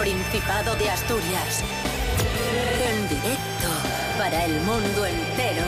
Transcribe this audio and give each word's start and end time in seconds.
Principado 0.00 0.74
de 0.76 0.88
Asturias. 0.88 1.62
En 2.88 3.06
directo 3.06 3.68
para 4.16 4.46
el 4.46 4.54
mundo 4.62 5.04
entero. 5.04 5.66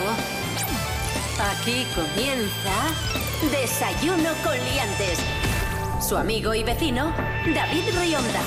Aquí 1.51 1.85
comienza 1.93 3.51
Desayuno 3.51 4.31
con 4.43 4.57
Liantes. 4.57 5.19
Su 6.01 6.17
amigo 6.17 6.55
y 6.55 6.63
vecino, 6.63 7.13
David 7.53 7.83
Rionda. 7.95 8.41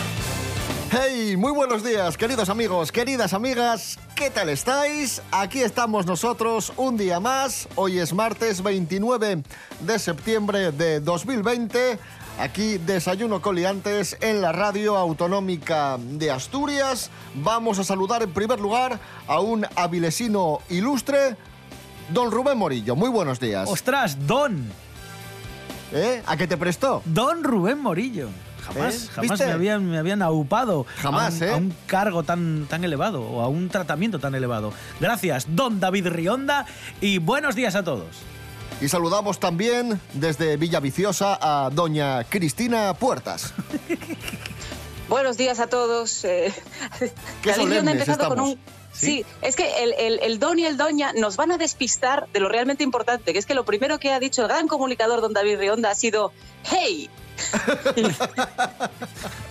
Hey, 0.90 1.36
muy 1.36 1.52
buenos 1.52 1.84
días, 1.84 2.16
queridos 2.16 2.48
amigos, 2.48 2.90
queridas 2.90 3.32
amigas. 3.32 3.96
¿Qué 4.16 4.28
tal 4.30 4.48
estáis? 4.48 5.22
Aquí 5.30 5.60
estamos 5.60 6.04
nosotros 6.04 6.72
un 6.76 6.96
día 6.96 7.20
más. 7.20 7.68
Hoy 7.76 8.00
es 8.00 8.12
martes 8.12 8.60
29 8.60 9.44
de 9.80 9.98
septiembre 10.00 10.72
de 10.72 10.98
2020. 10.98 11.98
Aquí 12.38 12.76
Desayuno 12.76 13.40
Coliantes 13.40 14.18
en 14.20 14.42
la 14.42 14.52
radio 14.52 14.98
autonómica 14.98 15.96
de 15.98 16.30
Asturias. 16.30 17.10
Vamos 17.34 17.78
a 17.78 17.84
saludar 17.84 18.22
en 18.22 18.30
primer 18.30 18.60
lugar 18.60 19.00
a 19.26 19.40
un 19.40 19.66
avilesino 19.74 20.60
ilustre, 20.68 21.36
don 22.12 22.30
Rubén 22.30 22.58
Morillo. 22.58 22.94
Muy 22.94 23.08
buenos 23.08 23.40
días. 23.40 23.66
¡Ostras, 23.70 24.26
Don! 24.26 24.70
¿Eh? 25.92 26.22
¿A 26.26 26.36
qué 26.36 26.46
te 26.46 26.58
prestó? 26.58 27.00
Don 27.06 27.42
Rubén 27.42 27.78
Morillo. 27.80 28.28
Jamás, 28.66 29.04
¿Eh? 29.04 29.08
jamás 29.14 29.30
¿Viste? 29.30 29.46
me 29.46 29.52
habían, 29.52 29.90
me 29.90 29.96
habían 29.96 30.20
aupado 30.20 30.84
Jamás, 31.00 31.40
a, 31.40 31.44
un, 31.44 31.50
¿eh? 31.50 31.52
a 31.52 31.56
un 31.56 31.74
cargo 31.86 32.22
tan, 32.22 32.66
tan 32.68 32.84
elevado 32.84 33.22
o 33.22 33.40
a 33.40 33.48
un 33.48 33.70
tratamiento 33.70 34.18
tan 34.18 34.34
elevado. 34.34 34.74
Gracias, 35.00 35.46
Don 35.48 35.80
David 35.80 36.08
Rionda, 36.08 36.66
y 37.00 37.16
buenos 37.16 37.54
días 37.54 37.76
a 37.76 37.82
todos. 37.82 38.08
Y 38.80 38.88
saludamos 38.88 39.40
también 39.40 40.00
desde 40.12 40.56
Villaviciosa 40.56 41.38
a 41.40 41.70
doña 41.70 42.24
Cristina 42.24 42.92
Puertas. 42.94 43.54
Buenos 45.08 45.36
días 45.36 45.60
a 45.60 45.66
todos. 45.68 46.24
Eh, 46.24 46.52
Qué 47.42 47.50
David 47.52 47.70
Rionda 47.70 47.92
ha 47.92 47.94
solemnes 47.94 47.94
empezado 48.08 48.28
con 48.28 48.40
un... 48.40 48.58
Sí, 48.92 49.26
es 49.42 49.56
que 49.56 49.82
el, 49.84 49.92
el- 49.98 50.20
el 50.22 50.38
don 50.38 50.58
y 50.58 50.64
el 50.64 50.78
doña 50.78 51.12
nos 51.12 51.36
van 51.36 51.52
a 51.52 51.58
despistar 51.58 52.28
de 52.32 52.40
lo 52.40 52.48
realmente 52.48 52.82
importante, 52.82 53.34
que 53.34 53.38
es 53.38 53.44
que 53.44 53.54
lo 53.54 53.64
primero 53.66 53.98
que 53.98 54.10
ha 54.10 54.18
dicho 54.20 54.40
el 54.42 54.48
gran 54.48 54.68
comunicador 54.68 55.20
don 55.20 55.34
David 55.34 55.58
Rionda 55.58 55.90
ha 55.90 55.94
sido 55.94 56.32
¡Hey! 56.64 57.10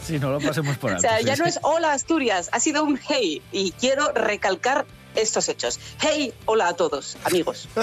Si 0.03 0.17
no 0.19 0.31
lo 0.31 0.39
pasemos 0.39 0.77
por 0.77 0.91
O 0.91 0.95
alto. 0.95 1.07
sea, 1.07 1.19
sí, 1.19 1.25
ya 1.25 1.35
sí. 1.35 1.41
no 1.41 1.47
es 1.47 1.59
hola 1.63 1.93
Asturias, 1.93 2.49
ha 2.51 2.59
sido 2.59 2.83
un 2.83 2.99
hey. 3.07 3.41
Y 3.51 3.71
quiero 3.71 4.11
recalcar 4.13 4.85
estos 5.15 5.49
hechos. 5.49 5.79
Hey, 5.99 6.33
hola 6.45 6.69
a 6.69 6.73
todos, 6.75 7.17
amigos. 7.23 7.67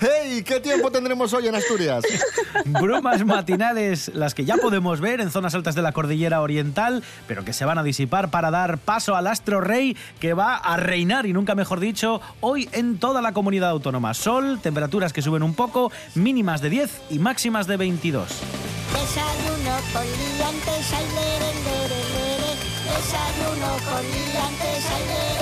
¡Hey! 0.00 0.42
¿Qué 0.44 0.60
tiempo 0.60 0.90
tendremos 0.90 1.32
hoy 1.32 1.48
en 1.48 1.54
Asturias? 1.54 2.04
Brumas 2.66 3.24
matinales, 3.24 4.10
las 4.14 4.34
que 4.34 4.44
ya 4.44 4.56
podemos 4.56 5.00
ver 5.00 5.20
en 5.20 5.30
zonas 5.30 5.54
altas 5.54 5.74
de 5.74 5.82
la 5.82 5.92
cordillera 5.92 6.40
oriental, 6.40 7.02
pero 7.26 7.44
que 7.44 7.52
se 7.52 7.64
van 7.64 7.78
a 7.78 7.82
disipar 7.82 8.30
para 8.30 8.50
dar 8.50 8.78
paso 8.78 9.16
al 9.16 9.26
astro 9.26 9.60
rey 9.60 9.96
que 10.20 10.34
va 10.34 10.56
a 10.56 10.76
reinar, 10.76 11.26
y 11.26 11.32
nunca 11.32 11.54
mejor 11.54 11.80
dicho, 11.80 12.20
hoy 12.40 12.68
en 12.72 12.98
toda 12.98 13.22
la 13.22 13.32
comunidad 13.32 13.70
autónoma. 13.70 14.14
Sol, 14.14 14.58
temperaturas 14.62 15.12
que 15.12 15.22
suben 15.22 15.42
un 15.42 15.54
poco, 15.54 15.92
mínimas 16.14 16.60
de 16.60 16.70
10 16.70 16.90
y 17.10 17.18
máximas 17.18 17.66
de 17.66 17.76
22. 17.76 18.28
Desayuno 18.92 19.76
con 19.92 20.04
liantes, 20.04 20.92
ay, 20.92 21.06
lere, 21.14 21.52
lere, 21.64 22.00
lere. 22.14 22.50
Desayuno 22.84 23.70
con 23.84 24.02
liantes, 24.02 24.84
ay. 24.94 25.35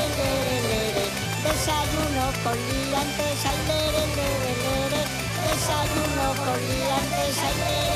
Desayuno 1.54 2.24
con 2.42 2.56
liantes, 2.66 3.44
ay, 3.46 3.58
lere, 3.68 4.04
lere, 4.18 4.52
lere. 4.64 5.02
Desayuno 5.46 6.26
con 6.44 6.58
liantes, 6.66 7.38
ay, 7.46 7.54
lere, 7.62 7.93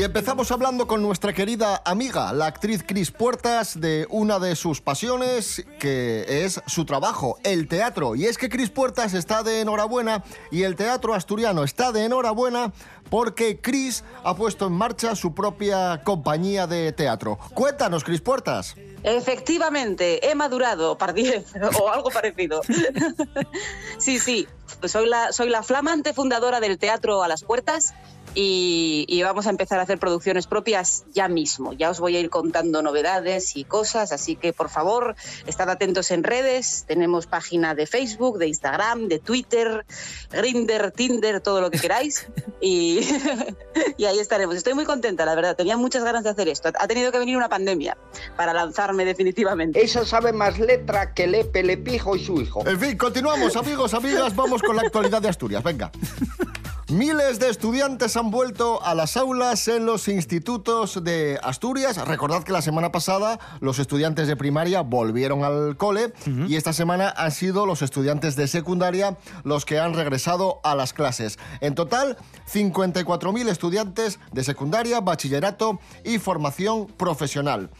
Y 0.00 0.02
empezamos 0.02 0.50
hablando 0.50 0.86
con 0.86 1.02
nuestra 1.02 1.34
querida 1.34 1.82
amiga, 1.84 2.32
la 2.32 2.46
actriz 2.46 2.82
Cris 2.86 3.10
Puertas, 3.10 3.78
de 3.78 4.06
una 4.08 4.38
de 4.38 4.56
sus 4.56 4.80
pasiones, 4.80 5.62
que 5.78 6.24
es 6.46 6.62
su 6.66 6.86
trabajo, 6.86 7.36
el 7.44 7.68
teatro. 7.68 8.16
Y 8.16 8.24
es 8.24 8.38
que 8.38 8.48
Cris 8.48 8.70
Puertas 8.70 9.12
está 9.12 9.42
de 9.42 9.60
enhorabuena 9.60 10.24
y 10.50 10.62
el 10.62 10.74
teatro 10.74 11.12
asturiano 11.12 11.64
está 11.64 11.92
de 11.92 12.06
enhorabuena 12.06 12.72
porque 13.10 13.60
Cris 13.60 14.02
ha 14.24 14.34
puesto 14.34 14.68
en 14.68 14.72
marcha 14.72 15.14
su 15.14 15.34
propia 15.34 16.00
compañía 16.02 16.66
de 16.66 16.92
teatro. 16.92 17.38
Cuéntanos, 17.52 18.02
Cris 18.02 18.22
Puertas. 18.22 18.76
Efectivamente, 19.02 20.30
he 20.30 20.34
madurado, 20.34 20.96
pardiez, 20.96 21.52
o 21.78 21.90
algo 21.90 22.08
parecido. 22.08 22.62
sí, 23.98 24.18
sí, 24.18 24.48
soy 24.84 25.10
la, 25.10 25.32
soy 25.32 25.50
la 25.50 25.62
flamante 25.62 26.14
fundadora 26.14 26.58
del 26.58 26.78
Teatro 26.78 27.22
a 27.22 27.28
las 27.28 27.44
Puertas 27.44 27.92
y, 28.34 29.06
y 29.08 29.22
vamos 29.22 29.46
a 29.46 29.50
empezar 29.50 29.78
a 29.78 29.82
hacer 29.82 29.98
producciones 29.98 30.46
propias 30.46 31.04
ya 31.12 31.28
mismo. 31.28 31.72
Ya 31.72 31.90
os 31.90 32.00
voy 32.00 32.16
a 32.16 32.20
ir 32.20 32.30
contando 32.30 32.82
novedades 32.82 33.56
y 33.56 33.64
cosas, 33.64 34.12
así 34.12 34.36
que 34.36 34.52
por 34.52 34.68
favor, 34.68 35.16
estad 35.46 35.68
atentos 35.70 36.10
en 36.10 36.24
redes. 36.24 36.84
Tenemos 36.86 37.26
página 37.26 37.74
de 37.74 37.86
Facebook, 37.86 38.38
de 38.38 38.48
Instagram, 38.48 39.08
de 39.08 39.18
Twitter, 39.18 39.84
Grinder, 40.30 40.92
Tinder, 40.92 41.40
todo 41.40 41.60
lo 41.60 41.70
que 41.70 41.78
queráis. 41.78 42.26
Y, 42.62 43.00
y 43.96 44.04
ahí 44.04 44.18
estaremos. 44.18 44.54
Estoy 44.54 44.74
muy 44.74 44.84
contenta, 44.84 45.24
la 45.24 45.34
verdad. 45.34 45.56
Tenía 45.56 45.78
muchas 45.78 46.04
ganas 46.04 46.24
de 46.24 46.28
hacer 46.28 46.46
esto. 46.46 46.68
Ha 46.78 46.86
tenido 46.86 47.10
que 47.10 47.18
venir 47.18 47.38
una 47.38 47.48
pandemia 47.48 47.96
para 48.36 48.52
lanzarme 48.52 49.06
definitivamente. 49.06 49.82
Esa 49.82 50.04
sabe 50.04 50.34
más 50.34 50.58
letra 50.58 51.14
que 51.14 51.26
Lepe, 51.26 51.62
Lepijo 51.62 52.16
y 52.16 52.24
su 52.24 52.38
hijo. 52.38 52.62
En 52.66 52.78
fin, 52.78 52.98
continuamos, 52.98 53.56
amigos, 53.56 53.94
amigas, 53.94 54.36
vamos 54.36 54.60
con 54.60 54.76
la 54.76 54.82
actualidad 54.82 55.22
de 55.22 55.30
Asturias. 55.30 55.62
Venga. 55.62 55.90
Miles 56.90 57.38
de 57.38 57.48
estudiantes 57.48 58.16
han 58.16 58.32
vuelto 58.32 58.82
a 58.82 58.96
las 58.96 59.16
aulas 59.16 59.68
en 59.68 59.86
los 59.86 60.08
institutos 60.08 61.04
de 61.04 61.38
Asturias. 61.40 61.96
Recordad 62.04 62.42
que 62.42 62.50
la 62.50 62.62
semana 62.62 62.90
pasada 62.90 63.38
los 63.60 63.78
estudiantes 63.78 64.26
de 64.26 64.34
primaria 64.34 64.80
volvieron 64.80 65.44
al 65.44 65.76
cole 65.76 66.12
y 66.26 66.56
esta 66.56 66.72
semana 66.72 67.14
han 67.16 67.30
sido 67.30 67.64
los 67.64 67.82
estudiantes 67.82 68.34
de 68.34 68.48
secundaria 68.48 69.16
los 69.44 69.64
que 69.64 69.78
han 69.78 69.94
regresado 69.94 70.58
a 70.64 70.74
las 70.74 70.92
clases. 70.92 71.38
En 71.60 71.76
total, 71.76 72.16
54.000 72.52 73.48
estudiantes 73.48 74.18
de 74.32 74.42
secundaria, 74.42 75.00
bachillerato 75.00 75.78
y 76.04 76.18
formación 76.18 76.88
profesional. 76.88 77.70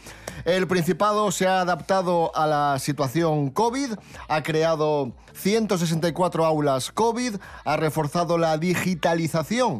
El 0.45 0.67
Principado 0.67 1.31
se 1.31 1.47
ha 1.47 1.59
adaptado 1.59 2.33
a 2.33 2.47
la 2.47 2.79
situación 2.79 3.49
COVID, 3.49 3.91
ha 4.29 4.41
creado 4.41 5.11
164 5.33 6.45
aulas 6.45 6.91
COVID, 6.91 7.35
ha 7.65 7.77
reforzado 7.77 8.37
la 8.37 8.57
digitalización 8.57 9.00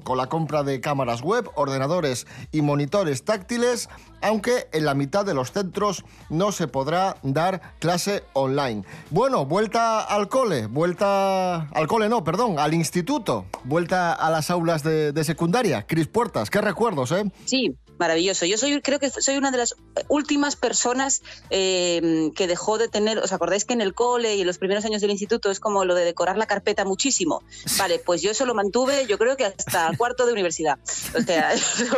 con 0.04 0.18
la 0.18 0.28
compra 0.28 0.64
de 0.64 0.82
cámaras 0.82 1.22
web, 1.22 1.50
ordenadores 1.56 2.26
y 2.52 2.62
monitores 2.62 3.24
táctiles, 3.24 3.88
aunque 4.22 4.68
en 4.74 4.86
la 4.86 4.96
mitad 4.96 5.26
de 5.26 5.34
los 5.34 5.52
centros 5.52 6.04
no 6.30 6.52
se 6.52 6.68
podrá 6.68 7.18
dar 7.22 7.62
clase 7.80 8.24
online. 8.34 8.84
Bueno, 9.12 9.46
vuelta 9.46 10.02
al 10.02 10.28
cole, 10.28 10.66
vuelta 10.66 11.68
al 11.70 11.88
cole 11.88 12.10
no, 12.10 12.24
perdón, 12.24 12.58
al 12.58 12.74
instituto, 12.74 13.46
vuelta 13.64 14.12
a 14.12 14.30
las 14.32 14.50
aulas 14.50 14.84
de, 14.84 15.12
de 15.12 15.24
secundaria. 15.24 15.86
Cris 15.86 16.08
Puertas, 16.08 16.50
qué 16.50 16.60
recuerdos, 16.60 17.12
¿eh? 17.12 17.24
Sí, 17.46 17.76
maravilloso. 18.02 18.46
Yo 18.46 18.58
soy, 18.58 18.82
creo 18.82 19.00
que 19.00 19.10
soy 19.10 19.38
una 19.38 19.52
de 19.52 19.58
las 19.60 19.76
últimas 20.10 20.56
personas 20.56 21.22
eh, 21.52 22.32
que 22.36 22.48
dejó 22.48 22.78
de 22.80 22.88
tener, 22.90 23.20
¿os 23.20 23.32
acordáis 23.32 23.64
que 23.64 23.74
en 23.74 23.82
el 23.82 23.94
cole 23.94 24.36
y 24.36 24.42
en 24.42 24.48
los 24.48 24.58
primeros 24.58 24.84
años 24.86 25.02
del 25.02 25.12
instituto 25.12 25.52
es 25.52 25.60
como 25.60 25.86
lo 25.86 25.94
de 25.96 26.04
decorar 26.04 26.38
la 26.38 26.48
carpeta 26.48 26.84
muchísimo? 26.84 27.44
Vale, 27.78 28.00
pues 28.00 28.22
yo 28.24 28.32
eso 28.32 28.46
lo 28.46 28.56
mantuve, 28.56 29.06
yo 29.08 29.18
creo 29.20 29.38
que 29.38 29.46
hasta 29.46 29.92
cuarto 29.98 30.26
de 30.26 30.34
universidad. 30.34 30.80
O 31.18 31.22
sea, 31.22 31.54
eso- 31.54 31.86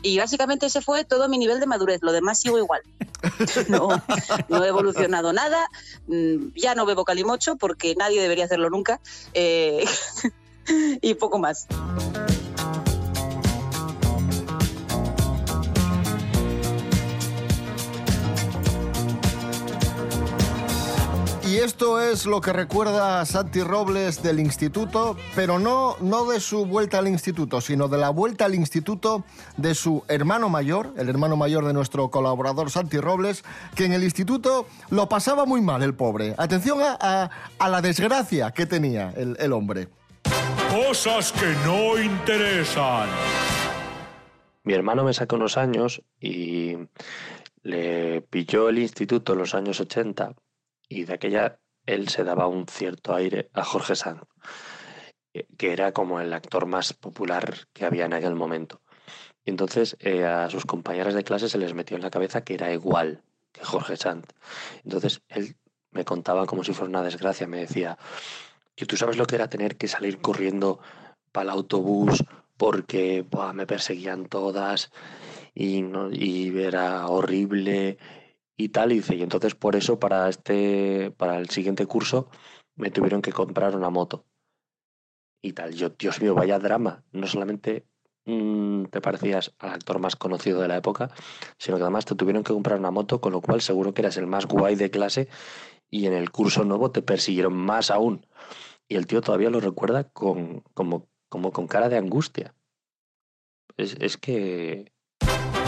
Y 0.00 0.16
básicamente 0.16 0.66
ese 0.66 0.80
fue 0.80 1.04
todo 1.04 1.28
mi 1.28 1.38
nivel 1.38 1.58
de 1.58 1.66
madurez, 1.66 1.98
lo 2.02 2.12
demás 2.12 2.38
sigo 2.40 2.56
igual. 2.58 2.82
No, 3.68 3.88
no 4.48 4.64
he 4.64 4.68
evolucionado 4.68 5.32
nada, 5.32 5.66
mm, 6.06 6.52
ya 6.54 6.74
no 6.76 6.86
bebo 6.86 7.04
calimocho 7.04 7.56
porque 7.56 7.94
nadie 7.96 8.22
debería 8.22 8.44
hacerlo 8.44 8.70
nunca. 8.70 9.00
eh, 9.34 9.84
y 11.02 11.14
poco 11.14 11.38
más. 11.38 11.66
Y 21.58 21.60
esto 21.60 22.00
es 22.00 22.24
lo 22.24 22.40
que 22.40 22.52
recuerda 22.52 23.20
a 23.20 23.26
Santi 23.26 23.62
Robles 23.64 24.22
del 24.22 24.38
instituto, 24.38 25.16
pero 25.34 25.58
no, 25.58 25.96
no 26.00 26.24
de 26.30 26.38
su 26.38 26.64
vuelta 26.66 27.00
al 27.00 27.08
instituto, 27.08 27.60
sino 27.60 27.88
de 27.88 27.98
la 27.98 28.10
vuelta 28.10 28.44
al 28.44 28.54
instituto 28.54 29.24
de 29.56 29.74
su 29.74 30.04
hermano 30.06 30.48
mayor, 30.48 30.94
el 30.96 31.08
hermano 31.08 31.36
mayor 31.36 31.64
de 31.66 31.72
nuestro 31.72 32.12
colaborador 32.12 32.70
Santi 32.70 32.98
Robles, 32.98 33.42
que 33.74 33.86
en 33.86 33.92
el 33.92 34.04
instituto 34.04 34.68
lo 34.90 35.08
pasaba 35.08 35.46
muy 35.46 35.60
mal 35.60 35.82
el 35.82 35.94
pobre. 35.94 36.32
Atención 36.38 36.80
a, 36.80 36.96
a- 37.00 37.30
a 37.58 37.68
la 37.68 37.82
desgracia 37.82 38.52
que 38.52 38.64
tenía 38.64 39.12
el, 39.16 39.36
el 39.40 39.52
hombre. 39.52 39.88
Cosas 40.70 41.32
que 41.32 41.56
no 41.66 42.00
interesan. 42.00 43.08
Mi 44.62 44.74
hermano 44.74 45.02
me 45.02 45.12
sacó 45.12 45.34
unos 45.34 45.56
años 45.56 46.02
y 46.20 46.76
le 47.64 48.20
pilló 48.30 48.68
el 48.68 48.78
instituto 48.78 49.32
en 49.32 49.40
los 49.40 49.56
años 49.56 49.80
80 49.80 50.34
y 50.88 51.04
de 51.04 51.14
aquella 51.14 51.60
él 51.86 52.08
se 52.08 52.24
daba 52.24 52.46
un 52.46 52.66
cierto 52.66 53.14
aire 53.14 53.50
a 53.54 53.64
Jorge 53.64 53.96
Sanz, 53.96 54.22
que 55.56 55.72
era 55.72 55.92
como 55.92 56.20
el 56.20 56.32
actor 56.32 56.66
más 56.66 56.92
popular 56.92 57.66
que 57.72 57.86
había 57.86 58.04
en 58.04 58.12
aquel 58.12 58.34
momento. 58.34 58.82
Y 59.44 59.50
entonces 59.50 59.96
eh, 60.00 60.24
a 60.24 60.50
sus 60.50 60.66
compañeras 60.66 61.14
de 61.14 61.24
clase 61.24 61.48
se 61.48 61.58
les 61.58 61.72
metió 61.72 61.96
en 61.96 62.02
la 62.02 62.10
cabeza 62.10 62.42
que 62.42 62.54
era 62.54 62.72
igual 62.72 63.22
que 63.52 63.64
Jorge 63.64 63.96
Sanz. 63.96 64.26
Entonces 64.84 65.22
él 65.28 65.56
me 65.90 66.04
contaba 66.04 66.44
como 66.44 66.64
si 66.64 66.74
fuera 66.74 66.90
una 66.90 67.02
desgracia, 67.02 67.46
me 67.46 67.60
decía, 67.60 67.96
que 68.78 68.86
tú 68.86 68.96
sabes 68.96 69.16
lo 69.16 69.26
que 69.26 69.36
era 69.36 69.48
tener 69.48 69.76
que 69.76 69.88
salir 69.88 70.20
corriendo 70.20 70.78
para 71.32 71.44
el 71.44 71.50
autobús 71.50 72.24
porque 72.56 73.24
me 73.54 73.66
perseguían 73.66 74.26
todas 74.26 74.90
y, 75.54 75.82
no, 75.82 76.10
y 76.12 76.56
era 76.58 77.06
horrible 77.08 77.98
y 78.58 78.68
tal. 78.68 78.90
Dice, 78.90 79.16
y 79.16 79.22
entonces 79.22 79.54
por 79.54 79.74
eso 79.76 79.98
para, 79.98 80.28
este, 80.28 81.10
para 81.16 81.38
el 81.38 81.48
siguiente 81.48 81.86
curso 81.86 82.28
me 82.76 82.90
tuvieron 82.90 83.22
que 83.22 83.32
comprar 83.32 83.74
una 83.74 83.88
moto. 83.88 84.26
Y 85.40 85.52
tal, 85.52 85.72
yo, 85.72 85.90
Dios 85.90 86.20
mío, 86.20 86.34
vaya 86.34 86.58
drama. 86.58 87.04
No 87.12 87.26
solamente 87.26 87.86
mm, 88.26 88.86
te 88.86 89.00
parecías 89.00 89.54
al 89.60 89.70
actor 89.70 90.00
más 90.00 90.16
conocido 90.16 90.60
de 90.60 90.68
la 90.68 90.76
época, 90.76 91.10
sino 91.56 91.78
que 91.78 91.84
además 91.84 92.04
te 92.04 92.16
tuvieron 92.16 92.44
que 92.44 92.52
comprar 92.52 92.78
una 92.78 92.90
moto, 92.90 93.20
con 93.20 93.32
lo 93.32 93.40
cual 93.40 93.62
seguro 93.62 93.94
que 93.94 94.02
eras 94.02 94.18
el 94.18 94.26
más 94.26 94.46
guay 94.46 94.74
de 94.74 94.90
clase 94.90 95.28
y 95.90 96.06
en 96.06 96.12
el 96.12 96.30
curso 96.30 96.64
nuevo 96.64 96.90
te 96.90 97.00
persiguieron 97.00 97.54
más 97.54 97.90
aún. 97.90 98.26
Y 98.88 98.96
el 98.96 99.06
tío 99.06 99.20
todavía 99.20 99.50
lo 99.50 99.60
recuerda 99.60 100.04
con, 100.04 100.60
como, 100.74 101.08
como 101.28 101.52
con 101.52 101.68
cara 101.68 101.88
de 101.88 101.98
angustia. 101.98 102.54
Es, 103.76 103.96
es 104.00 104.16
que 104.16 104.92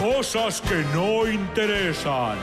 Cosas 0.01 0.61
que 0.61 0.83
no 0.95 1.27
interesan. 1.27 2.35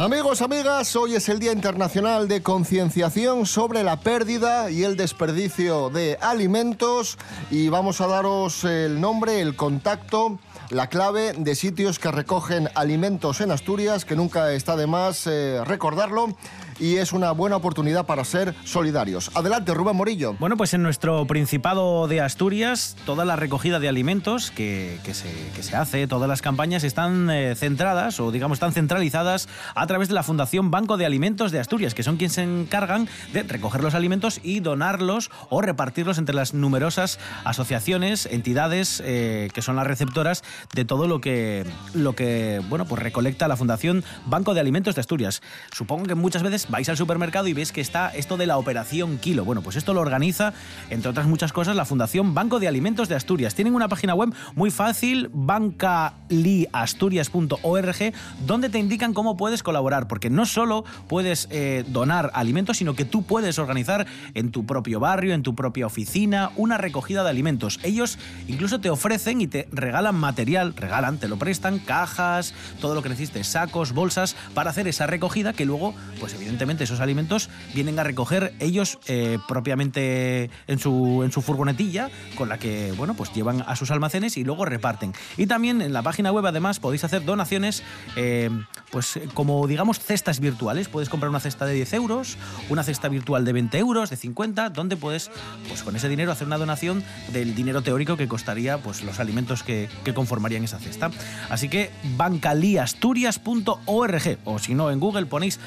Amigos, 0.00 0.40
amigas, 0.40 0.96
hoy 0.96 1.14
es 1.14 1.28
el 1.28 1.40
Día 1.40 1.52
Internacional 1.52 2.26
de 2.26 2.42
Concienciación 2.42 3.44
sobre 3.44 3.84
la 3.84 4.00
pérdida 4.00 4.70
y 4.70 4.82
el 4.82 4.96
desperdicio 4.96 5.90
de 5.90 6.16
alimentos 6.22 7.18
y 7.50 7.68
vamos 7.68 8.00
a 8.00 8.06
daros 8.06 8.64
el 8.64 8.98
nombre, 8.98 9.42
el 9.42 9.56
contacto, 9.56 10.38
la 10.70 10.86
clave 10.86 11.34
de 11.36 11.54
sitios 11.54 11.98
que 11.98 12.10
recogen 12.10 12.70
alimentos 12.76 13.42
en 13.42 13.50
Asturias, 13.50 14.06
que 14.06 14.16
nunca 14.16 14.54
está 14.54 14.74
de 14.74 14.86
más 14.86 15.26
eh, 15.26 15.62
recordarlo 15.66 16.34
y 16.80 16.96
es 16.96 17.12
una 17.12 17.30
buena 17.32 17.56
oportunidad 17.56 18.06
para 18.06 18.24
ser 18.24 18.54
solidarios. 18.64 19.30
Adelante, 19.34 19.74
Rubén 19.74 19.96
Morillo. 19.96 20.34
Bueno, 20.38 20.56
pues 20.56 20.74
en 20.74 20.82
nuestro 20.82 21.26
Principado 21.26 22.08
de 22.08 22.20
Asturias, 22.20 22.96
toda 23.04 23.24
la 23.24 23.36
recogida 23.36 23.78
de 23.78 23.88
alimentos 23.88 24.50
que, 24.50 24.98
que, 25.04 25.14
se, 25.14 25.28
que 25.54 25.62
se, 25.62 25.76
hace, 25.76 26.06
todas 26.06 26.28
las 26.28 26.42
campañas 26.42 26.82
están 26.82 27.30
eh, 27.30 27.54
centradas 27.54 28.18
o 28.18 28.32
digamos 28.32 28.56
están 28.56 28.72
centralizadas 28.72 29.48
a 29.74 29.86
través 29.86 30.08
de 30.08 30.14
la 30.14 30.22
Fundación 30.22 30.70
Banco 30.70 30.96
de 30.96 31.06
Alimentos 31.06 31.52
de 31.52 31.60
Asturias, 31.60 31.94
que 31.94 32.02
son 32.02 32.16
quienes 32.16 32.34
se 32.34 32.42
encargan 32.42 33.08
de 33.32 33.42
recoger 33.42 33.82
los 33.82 33.94
alimentos 33.94 34.40
y 34.42 34.60
donarlos 34.60 35.30
o 35.50 35.60
repartirlos 35.60 36.18
entre 36.18 36.34
las 36.34 36.54
numerosas 36.54 37.18
asociaciones, 37.44 38.26
entidades 38.26 39.02
eh, 39.04 39.50
que 39.52 39.62
son 39.62 39.76
las 39.76 39.86
receptoras 39.86 40.42
de 40.74 40.84
todo 40.84 41.06
lo 41.06 41.20
que, 41.20 41.64
lo 41.92 42.14
que 42.14 42.62
bueno, 42.68 42.86
pues 42.86 43.02
recolecta 43.02 43.48
la 43.48 43.56
Fundación 43.56 44.04
Banco 44.26 44.54
de 44.54 44.60
Alimentos 44.60 44.94
de 44.94 45.00
Asturias. 45.00 45.42
Supongo 45.72 46.04
que 46.04 46.14
muchas 46.14 46.42
veces 46.42 46.69
vais 46.70 46.88
al 46.88 46.96
supermercado 46.96 47.48
y 47.48 47.52
ves 47.52 47.72
que 47.72 47.80
está 47.80 48.10
esto 48.10 48.36
de 48.36 48.46
la 48.46 48.58
operación 48.58 49.18
kilo. 49.18 49.44
Bueno, 49.44 49.62
pues 49.62 49.74
esto 49.76 49.94
lo 49.94 50.00
organiza, 50.00 50.52
entre 50.88 51.10
otras 51.10 51.26
muchas 51.26 51.52
cosas, 51.52 51.76
la 51.76 51.84
Fundación 51.84 52.34
Banco 52.34 52.60
de 52.60 52.68
Alimentos 52.68 53.08
de 53.08 53.14
Asturias. 53.14 53.54
Tienen 53.54 53.74
una 53.74 53.88
página 53.88 54.14
web 54.14 54.32
muy 54.54 54.70
fácil, 54.70 55.30
bancaliasturias.org, 55.32 58.12
donde 58.46 58.68
te 58.68 58.78
indican 58.78 59.14
cómo 59.14 59.36
puedes 59.36 59.62
colaborar, 59.62 60.08
porque 60.08 60.30
no 60.30 60.46
solo 60.46 60.84
puedes 61.08 61.48
eh, 61.50 61.84
donar 61.88 62.30
alimentos, 62.34 62.78
sino 62.78 62.94
que 62.94 63.04
tú 63.04 63.22
puedes 63.22 63.58
organizar 63.58 64.06
en 64.34 64.50
tu 64.50 64.66
propio 64.66 65.00
barrio, 65.00 65.34
en 65.34 65.42
tu 65.42 65.54
propia 65.54 65.86
oficina, 65.86 66.50
una 66.56 66.78
recogida 66.78 67.22
de 67.22 67.30
alimentos. 67.30 67.80
Ellos 67.82 68.18
incluso 68.48 68.80
te 68.80 68.90
ofrecen 68.90 69.40
y 69.40 69.46
te 69.46 69.68
regalan 69.72 70.14
material, 70.14 70.74
regalan, 70.76 71.18
te 71.18 71.28
lo 71.28 71.38
prestan, 71.38 71.78
cajas, 71.78 72.54
todo 72.80 72.94
lo 72.94 73.02
que 73.02 73.08
necesites, 73.08 73.46
sacos, 73.46 73.92
bolsas, 73.92 74.36
para 74.54 74.70
hacer 74.70 74.88
esa 74.88 75.06
recogida 75.06 75.52
que 75.52 75.64
luego, 75.64 75.94
pues 76.18 76.34
evidentemente, 76.34 76.49
esos 76.80 77.00
alimentos 77.00 77.48
vienen 77.74 77.98
a 77.98 78.04
recoger 78.04 78.54
ellos 78.60 78.98
eh, 79.06 79.38
propiamente 79.48 80.50
en 80.66 80.78
su, 80.78 81.22
en 81.24 81.32
su 81.32 81.42
furgonetilla, 81.42 82.10
con 82.36 82.48
la 82.48 82.58
que 82.58 82.92
bueno, 82.96 83.14
pues 83.14 83.32
llevan 83.32 83.64
a 83.66 83.76
sus 83.76 83.90
almacenes 83.90 84.36
y 84.36 84.44
luego 84.44 84.64
reparten. 84.64 85.12
Y 85.36 85.46
también 85.46 85.82
en 85.82 85.92
la 85.92 86.02
página 86.02 86.32
web 86.32 86.46
además 86.46 86.80
podéis 86.80 87.04
hacer 87.04 87.24
donaciones, 87.24 87.82
eh, 88.16 88.50
pues 88.90 89.20
como 89.34 89.66
digamos 89.66 89.98
cestas 89.98 90.40
virtuales. 90.40 90.88
Puedes 90.88 91.08
comprar 91.08 91.30
una 91.30 91.40
cesta 91.40 91.66
de 91.66 91.74
10 91.74 91.92
euros, 91.94 92.36
una 92.68 92.82
cesta 92.82 93.08
virtual 93.08 93.44
de 93.44 93.52
20 93.52 93.78
euros, 93.78 94.10
de 94.10 94.16
50, 94.16 94.70
donde 94.70 94.96
puedes 94.96 95.30
pues 95.68 95.82
con 95.82 95.96
ese 95.96 96.08
dinero 96.08 96.32
hacer 96.32 96.46
una 96.46 96.58
donación 96.58 97.02
del 97.32 97.54
dinero 97.54 97.82
teórico 97.82 98.16
que 98.16 98.28
costaría 98.28 98.78
pues 98.78 99.02
los 99.02 99.20
alimentos 99.20 99.62
que, 99.62 99.88
que 100.04 100.14
conformarían 100.14 100.64
esa 100.64 100.78
cesta. 100.78 101.10
Así 101.48 101.68
que 101.68 101.90
bancaliasturias.org 102.16 104.38
o 104.44 104.58
si 104.58 104.74
no 104.74 104.90
en 104.90 105.00
Google 105.00 105.26
ponéis 105.26 105.60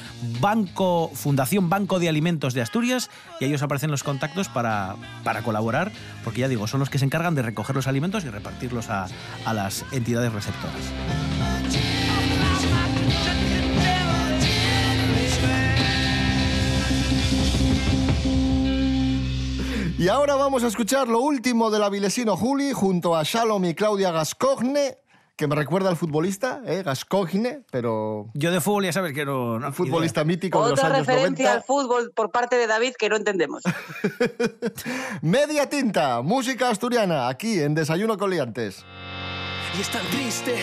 Fundación 1.14 1.70
Banco 1.70 2.00
de 2.00 2.10
Alimentos 2.10 2.54
de 2.54 2.62
Asturias 2.62 3.10
y 3.40 3.46
ahí 3.46 3.54
os 3.54 3.62
aparecen 3.62 3.92
los 3.92 4.04
contactos 4.04 4.50
para, 4.50 4.96
para 5.24 5.42
colaborar, 5.42 5.92
porque 6.24 6.42
ya 6.42 6.48
digo, 6.48 6.68
son 6.68 6.80
los 6.80 6.90
que 6.90 7.00
se 7.00 7.06
encargan 7.06 7.36
de 7.36 7.42
recoger 7.42 7.76
los 7.76 7.88
alimentos 7.88 8.26
y 8.26 8.30
repartirlos 8.30 8.90
a, 8.90 9.08
a 9.46 9.54
las 9.54 9.86
entidades 9.92 10.34
receptoras. 10.34 10.82
Y 20.04 20.10
ahora 20.10 20.36
vamos 20.36 20.64
a 20.66 20.68
escuchar 20.68 21.08
lo 21.08 21.22
último 21.22 21.70
de 21.72 21.80
la 21.80 21.90
Vilesino 21.90 22.36
Juli 22.36 22.74
junto 22.74 23.16
a 23.16 23.24
Shalom 23.24 23.64
y 23.64 23.74
Claudia 23.74 24.12
Gascogne 24.12 24.98
que 25.36 25.48
me 25.48 25.56
recuerda 25.56 25.90
al 25.90 25.98
futbolista, 25.98 26.62
¿eh? 26.66 26.84
Gascogne, 26.84 27.64
pero... 27.72 28.30
Yo 28.36 28.52
de 28.52 28.62
fútbol 28.62 28.86
ya 28.86 28.94
sabes 28.94 29.14
que 29.14 29.26
no... 29.26 29.60
no 29.60 29.68
un 29.68 29.74
futbolista 29.74 30.22
idea. 30.22 30.26
mítico 30.26 30.60
Otra 30.60 30.70
de 30.70 30.76
los 30.76 30.84
años 30.84 31.08
referencia 31.08 31.46
90. 31.46 31.52
al 31.54 31.64
fútbol 31.64 32.12
por 32.16 32.32
parte 32.32 32.56
de 32.56 32.68
David 32.68 32.94
que 32.98 33.10
no 33.10 33.16
entendemos. 33.16 33.64
Media 35.22 35.70
tinta, 35.70 36.22
música 36.22 36.70
asturiana, 36.70 37.30
aquí 37.30 37.60
en 37.60 37.74
Desayuno 37.74 38.18
con 38.18 38.30
Liantes. 38.30 38.86
Y 39.76 39.82
es 39.82 39.90
tan 39.90 40.06
triste 40.08 40.56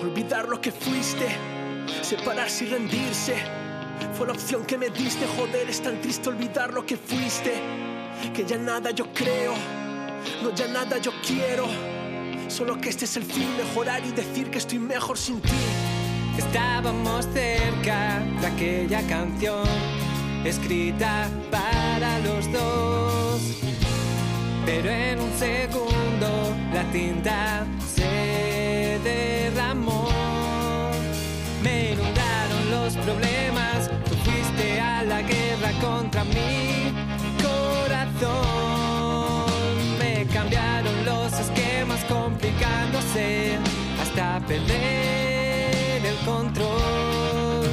olvidar 0.00 0.48
lo 0.48 0.60
que 0.60 0.72
fuiste, 0.72 1.28
separarse 2.00 2.64
y 2.64 2.68
rendirse. 2.68 3.36
Fue 4.14 4.26
la 4.26 4.32
opción 4.32 4.64
que 4.64 4.78
me 4.78 4.88
diste, 4.88 5.26
joder, 5.36 5.68
es 5.68 5.82
tan 5.82 6.00
triste 6.00 6.30
olvidar 6.30 6.72
lo 6.72 6.86
que 6.86 6.96
fuiste, 6.96 7.52
que 8.34 8.46
ya 8.46 8.56
nada 8.56 8.92
yo 8.92 9.12
creo, 9.12 9.52
no 10.42 10.54
ya 10.54 10.68
nada 10.68 10.96
yo 10.96 11.12
quiero. 11.22 11.99
Solo 12.50 12.80
que 12.80 12.88
este 12.88 13.04
es 13.04 13.16
el 13.16 13.22
fin, 13.22 13.48
mejorar 13.56 14.04
y 14.04 14.10
decir 14.10 14.50
que 14.50 14.58
estoy 14.58 14.80
mejor 14.80 15.16
sin 15.16 15.40
ti. 15.40 15.50
Estábamos 16.36 17.26
cerca 17.32 18.18
de 18.40 18.46
aquella 18.46 19.06
canción 19.06 19.68
escrita 20.44 21.28
para 21.50 22.18
los 22.18 22.50
dos. 22.52 23.40
Pero 24.66 24.90
en 24.90 25.20
un 25.20 25.32
segundo 25.38 26.56
la 26.74 26.82
tinta 26.90 27.64
se 27.94 28.98
derramó. 29.04 30.08
Me 31.62 31.92
inundaron 31.92 32.70
los 32.70 32.96
problemas, 32.96 33.88
tú 34.06 34.14
fuiste 34.24 34.80
a 34.80 35.04
la 35.04 35.22
guerra 35.22 35.70
contra 35.80 36.24
mi 36.24 36.92
corazón. 37.40 38.59
Complicándose 42.40 43.58
hasta 44.00 44.40
perder 44.46 46.04
el 46.04 46.16
control. 46.24 47.68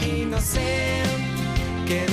Y 0.00 0.24
no 0.24 0.40
sé 0.40 1.02
qué 1.86 2.06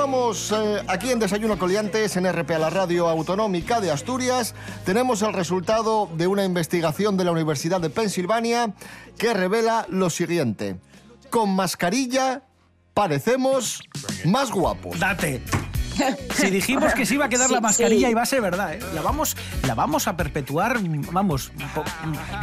Continuamos 0.00 0.50
eh, 0.52 0.82
aquí 0.88 1.10
en 1.10 1.18
Desayuno 1.18 1.58
Coliantes, 1.58 2.16
en 2.16 2.24
RPA, 2.32 2.58
la 2.58 2.70
radio 2.70 3.06
autonómica 3.06 3.82
de 3.82 3.90
Asturias. 3.90 4.54
Tenemos 4.86 5.20
el 5.20 5.34
resultado 5.34 6.08
de 6.16 6.26
una 6.26 6.42
investigación 6.42 7.18
de 7.18 7.24
la 7.24 7.32
Universidad 7.32 7.82
de 7.82 7.90
Pensilvania 7.90 8.72
que 9.18 9.34
revela 9.34 9.84
lo 9.90 10.08
siguiente. 10.08 10.78
Con 11.28 11.54
mascarilla 11.54 12.44
parecemos 12.94 13.82
más 14.24 14.50
guapos. 14.50 14.98
Date. 14.98 15.42
Si 16.34 16.50
dijimos 16.50 16.94
que 16.94 17.04
se 17.04 17.14
iba 17.14 17.26
a 17.26 17.28
quedar 17.28 17.48
Sí, 17.48 17.54
la 17.54 17.60
mascarilla 17.60 18.06
sí. 18.06 18.12
y 18.12 18.14
va 18.14 18.22
a 18.22 18.26
ser 18.26 18.40
verdad, 18.40 18.74
¿eh? 18.74 18.78
La 18.94 19.02
vamos, 19.02 19.36
la 19.66 19.74
vamos 19.74 20.08
a 20.08 20.16
perpetuar, 20.16 20.78
vamos, 21.12 21.52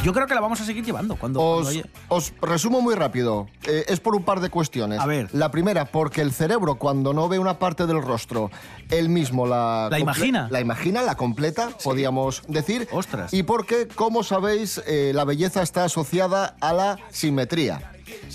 yo 0.02 0.12
creo 0.12 0.26
que 0.26 0.34
la 0.34 0.40
vamos 0.40 0.60
a 0.60 0.64
seguir 0.64 0.84
llevando 0.84 1.16
cuando, 1.16 1.40
Os, 1.40 1.62
cuando 1.64 1.80
oye- 1.80 1.90
os 2.08 2.32
resumo 2.40 2.80
muy 2.80 2.94
rápido. 2.94 3.48
Eh, 3.66 3.84
es 3.88 4.00
por 4.00 4.14
un 4.14 4.22
par 4.22 4.40
de 4.40 4.50
cuestiones. 4.50 5.00
A 5.00 5.06
ver. 5.06 5.28
La 5.34 5.50
primera, 5.50 5.86
porque 5.86 6.20
el 6.20 6.32
cerebro, 6.32 6.76
cuando 6.76 7.12
no 7.12 7.28
ve 7.28 7.38
una 7.38 7.58
parte 7.58 7.86
del 7.86 8.00
rostro, 8.02 8.50
él 8.90 9.08
mismo 9.08 9.46
la... 9.46 9.88
La 9.90 9.98
imagina. 9.98 10.48
La 10.50 10.60
imagina, 10.60 11.02
la 11.02 11.16
completa, 11.16 11.70
podríamos 11.82 12.42
decir. 12.48 12.88
Ostras. 12.92 13.32
Y 13.34 13.42
porque, 13.42 13.88
como 13.88 14.22
sabéis, 14.22 14.80
eh, 14.86 15.12
la 15.14 15.24
belleza 15.24 15.62
está 15.62 15.84
asociada 15.84 16.56
a 16.60 16.72
la 16.72 16.98
simetría. 17.10 17.92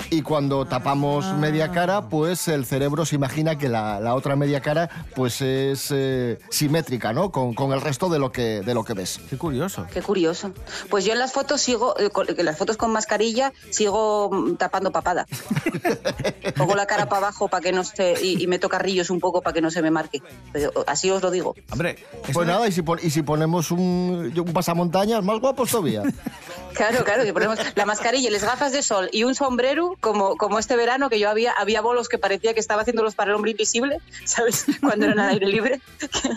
Y 0.10 0.22
cuando 0.22 0.66
tapamos 0.66 1.26
Ah. 1.26 1.34
media 1.34 1.72
cara, 1.72 2.10
pues 2.10 2.48
el 2.48 2.66
cerebro 2.66 3.06
se 3.06 3.16
imagina 3.16 3.58
que 3.58 3.70
la, 3.70 4.00
la 4.00 4.16
otra 4.16 4.36
media 4.36 4.62
cara 4.62 4.90
pues 5.16 5.42
es 5.42 5.90
eh, 5.92 6.40
simétrica, 6.50 7.14
¿no? 7.14 7.32
Con, 7.32 7.54
con 7.54 7.72
el 7.74 7.82
resto 7.82 8.10
de 8.10 8.20
lo 8.20 8.32
que, 8.32 8.62
de 8.62 8.74
lo 8.74 8.84
que 8.84 8.94
ves. 8.94 9.20
Qué 9.30 9.38
curioso. 9.38 9.86
Qué 9.94 10.02
curioso. 10.02 10.52
Pues 10.90 11.06
yo 11.06 11.14
en 11.14 11.20
las 11.20 11.32
fotos 11.34 11.62
sigo, 11.62 11.98
eh, 12.00 12.10
con- 12.10 12.28
en 12.30 12.46
las 12.46 12.58
fotos 12.58 12.78
con 12.78 12.92
mascarilla, 12.92 13.54
sigo 13.70 14.30
mm, 14.32 14.56
tapando 14.56 14.92
papada. 14.92 15.26
Pongo 16.58 16.76
la 16.76 16.86
cara 16.86 17.08
para 17.08 17.28
abajo 17.28 17.48
para 17.48 17.62
que 17.62 17.72
no 17.72 17.84
se, 17.84 18.16
y, 18.22 18.42
y 18.44 18.48
meto 18.48 18.70
carrillos 18.70 19.10
un 19.10 19.20
poco 19.20 19.42
para 19.42 19.54
que 19.54 19.62
no 19.62 19.72
se 19.72 19.82
me 19.82 19.92
marque. 19.92 20.22
Pero, 20.52 20.72
así 20.88 21.10
os 21.12 21.22
lo 21.22 21.32
digo. 21.32 21.56
Hombre, 21.72 21.98
Pues 22.34 22.48
nada, 22.48 22.68
y 22.68 22.72
si, 22.72 22.82
pon- 22.82 23.00
y 23.02 23.10
si 23.10 23.22
ponemos 23.24 23.72
un, 23.72 24.34
un 24.36 24.54
pasamontañas, 24.54 25.24
más 25.24 25.40
guapos 25.40 25.70
todavía. 25.72 26.04
Claro, 26.74 27.04
claro, 27.04 27.24
que 27.24 27.34
ponemos 27.34 27.60
la 27.76 27.86
mascarilla, 27.86 28.30
y 28.30 28.32
las 28.32 28.44
gafas 28.44 28.72
de 28.72 28.82
sol 28.82 29.10
y 29.12 29.24
un 29.24 29.36
sombrero, 29.36 29.63
como, 30.00 30.36
como 30.38 30.60
este 30.60 30.76
verano 30.76 31.10
que 31.10 31.20
yo 31.20 31.30
había, 31.30 31.52
había 31.54 31.82
bolos 31.82 32.10
que 32.10 32.18
parecía 32.18 32.54
que 32.54 32.60
estaba 32.60 32.82
haciéndolos 32.82 33.16
para 33.16 33.32
el 33.32 33.36
hombre 33.36 33.52
invisible, 33.52 34.00
¿sabes? 34.26 34.66
Cuando 34.82 35.06
eran 35.06 35.20
al 35.20 35.30
aire 35.30 35.48
libre. 35.48 35.82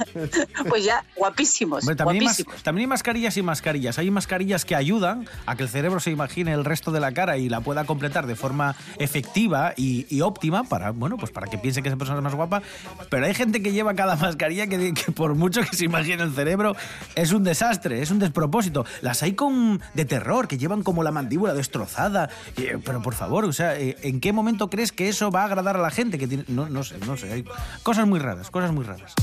pues 0.69 0.85
ya, 0.85 1.05
guapísimos, 1.17 1.83
Hombre, 1.83 1.97
también, 1.97 2.23
hay 2.23 2.27
guapísimos. 2.27 2.63
también 2.63 2.83
hay 2.83 2.89
mascarillas 2.89 3.37
y 3.37 3.43
mascarillas. 3.43 3.99
Hay 3.99 4.11
mascarillas 4.11 4.65
que 4.65 4.75
ayudan 4.75 5.29
a 5.47 5.57
que 5.57 5.63
el 5.63 5.69
cerebro 5.69 6.01
se 6.01 6.11
imagine 6.11 6.53
el 6.53 6.65
resto 6.65 6.93
de 6.93 7.01
la 7.01 7.13
cara 7.13 7.37
y 7.39 7.49
la 7.49 7.61
pueda 7.61 7.85
completar 7.85 8.27
de 8.27 8.37
forma 8.37 8.77
efectiva 8.99 9.73
y, 9.77 10.07
y 10.15 10.21
óptima 10.21 10.65
para, 10.65 10.91
bueno, 10.91 11.17
pues 11.17 11.31
para 11.31 11.47
que 11.49 11.59
piense 11.59 11.83
que 11.83 11.89
esa 11.89 11.97
persona 11.97 12.19
es 12.19 12.25
más 12.25 12.35
guapa. 12.35 12.63
Pero 13.11 13.27
hay 13.27 13.35
gente 13.35 13.63
que 13.63 13.73
lleva 13.73 13.95
cada 13.95 14.17
mascarilla 14.17 14.67
que, 14.67 14.95
que 14.95 15.13
por 15.13 15.35
mucho 15.35 15.61
que 15.63 15.77
se 15.77 15.85
imagine 15.85 16.23
el 16.23 16.35
cerebro 16.35 16.75
es 17.15 17.33
un 17.33 17.45
desastre, 17.45 18.03
es 18.03 18.11
un 18.11 18.19
despropósito. 18.19 18.85
Las 19.01 19.23
hay 19.23 19.35
con 19.35 19.81
de 19.95 20.05
terror, 20.05 20.49
que 20.49 20.59
llevan 20.59 20.83
como 20.83 21.03
la 21.03 21.11
mandíbula 21.11 21.55
destrozada. 21.55 22.29
Eh, 22.57 22.79
Pero 22.85 23.03
por 23.03 23.15
favor, 23.17 23.45
o 23.45 23.53
sea, 23.53 23.79
eh, 23.79 23.97
¿en 24.03 24.21
qué 24.21 24.33
momento 24.33 24.71
crees 24.71 24.93
que 24.93 25.09
eso 25.09 25.31
va 25.31 25.43
a 25.43 25.45
agradar 25.47 25.77
a 25.77 25.81
la 25.81 25.91
gente? 25.91 26.19
Que 26.19 26.45
no, 26.49 26.69
no 26.69 26.85
sé, 26.85 26.99
no 27.07 27.17
sé. 27.17 27.33
Hay 27.33 27.45
cosas 27.83 28.07
muy 28.07 28.21
raras, 28.21 28.51
cosas 28.51 28.73
muy 28.73 28.85
raras. 28.85 29.15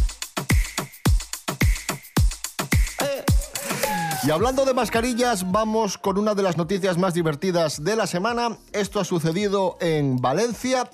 Y 4.26 4.32
hablando 4.32 4.64
de 4.64 4.74
mascarillas, 4.74 5.52
vamos 5.52 5.98
con 5.98 6.18
una 6.18 6.34
de 6.34 6.44
las 6.44 6.56
noticias 6.56 6.98
más 6.98 7.14
divertidas 7.14 7.84
de 7.84 7.98
la 7.98 8.08
semana. 8.08 8.58
Esto 8.72 9.02
ha 9.02 9.04
sucedido 9.04 9.78
en 9.82 10.16
Valencia. 10.16 10.90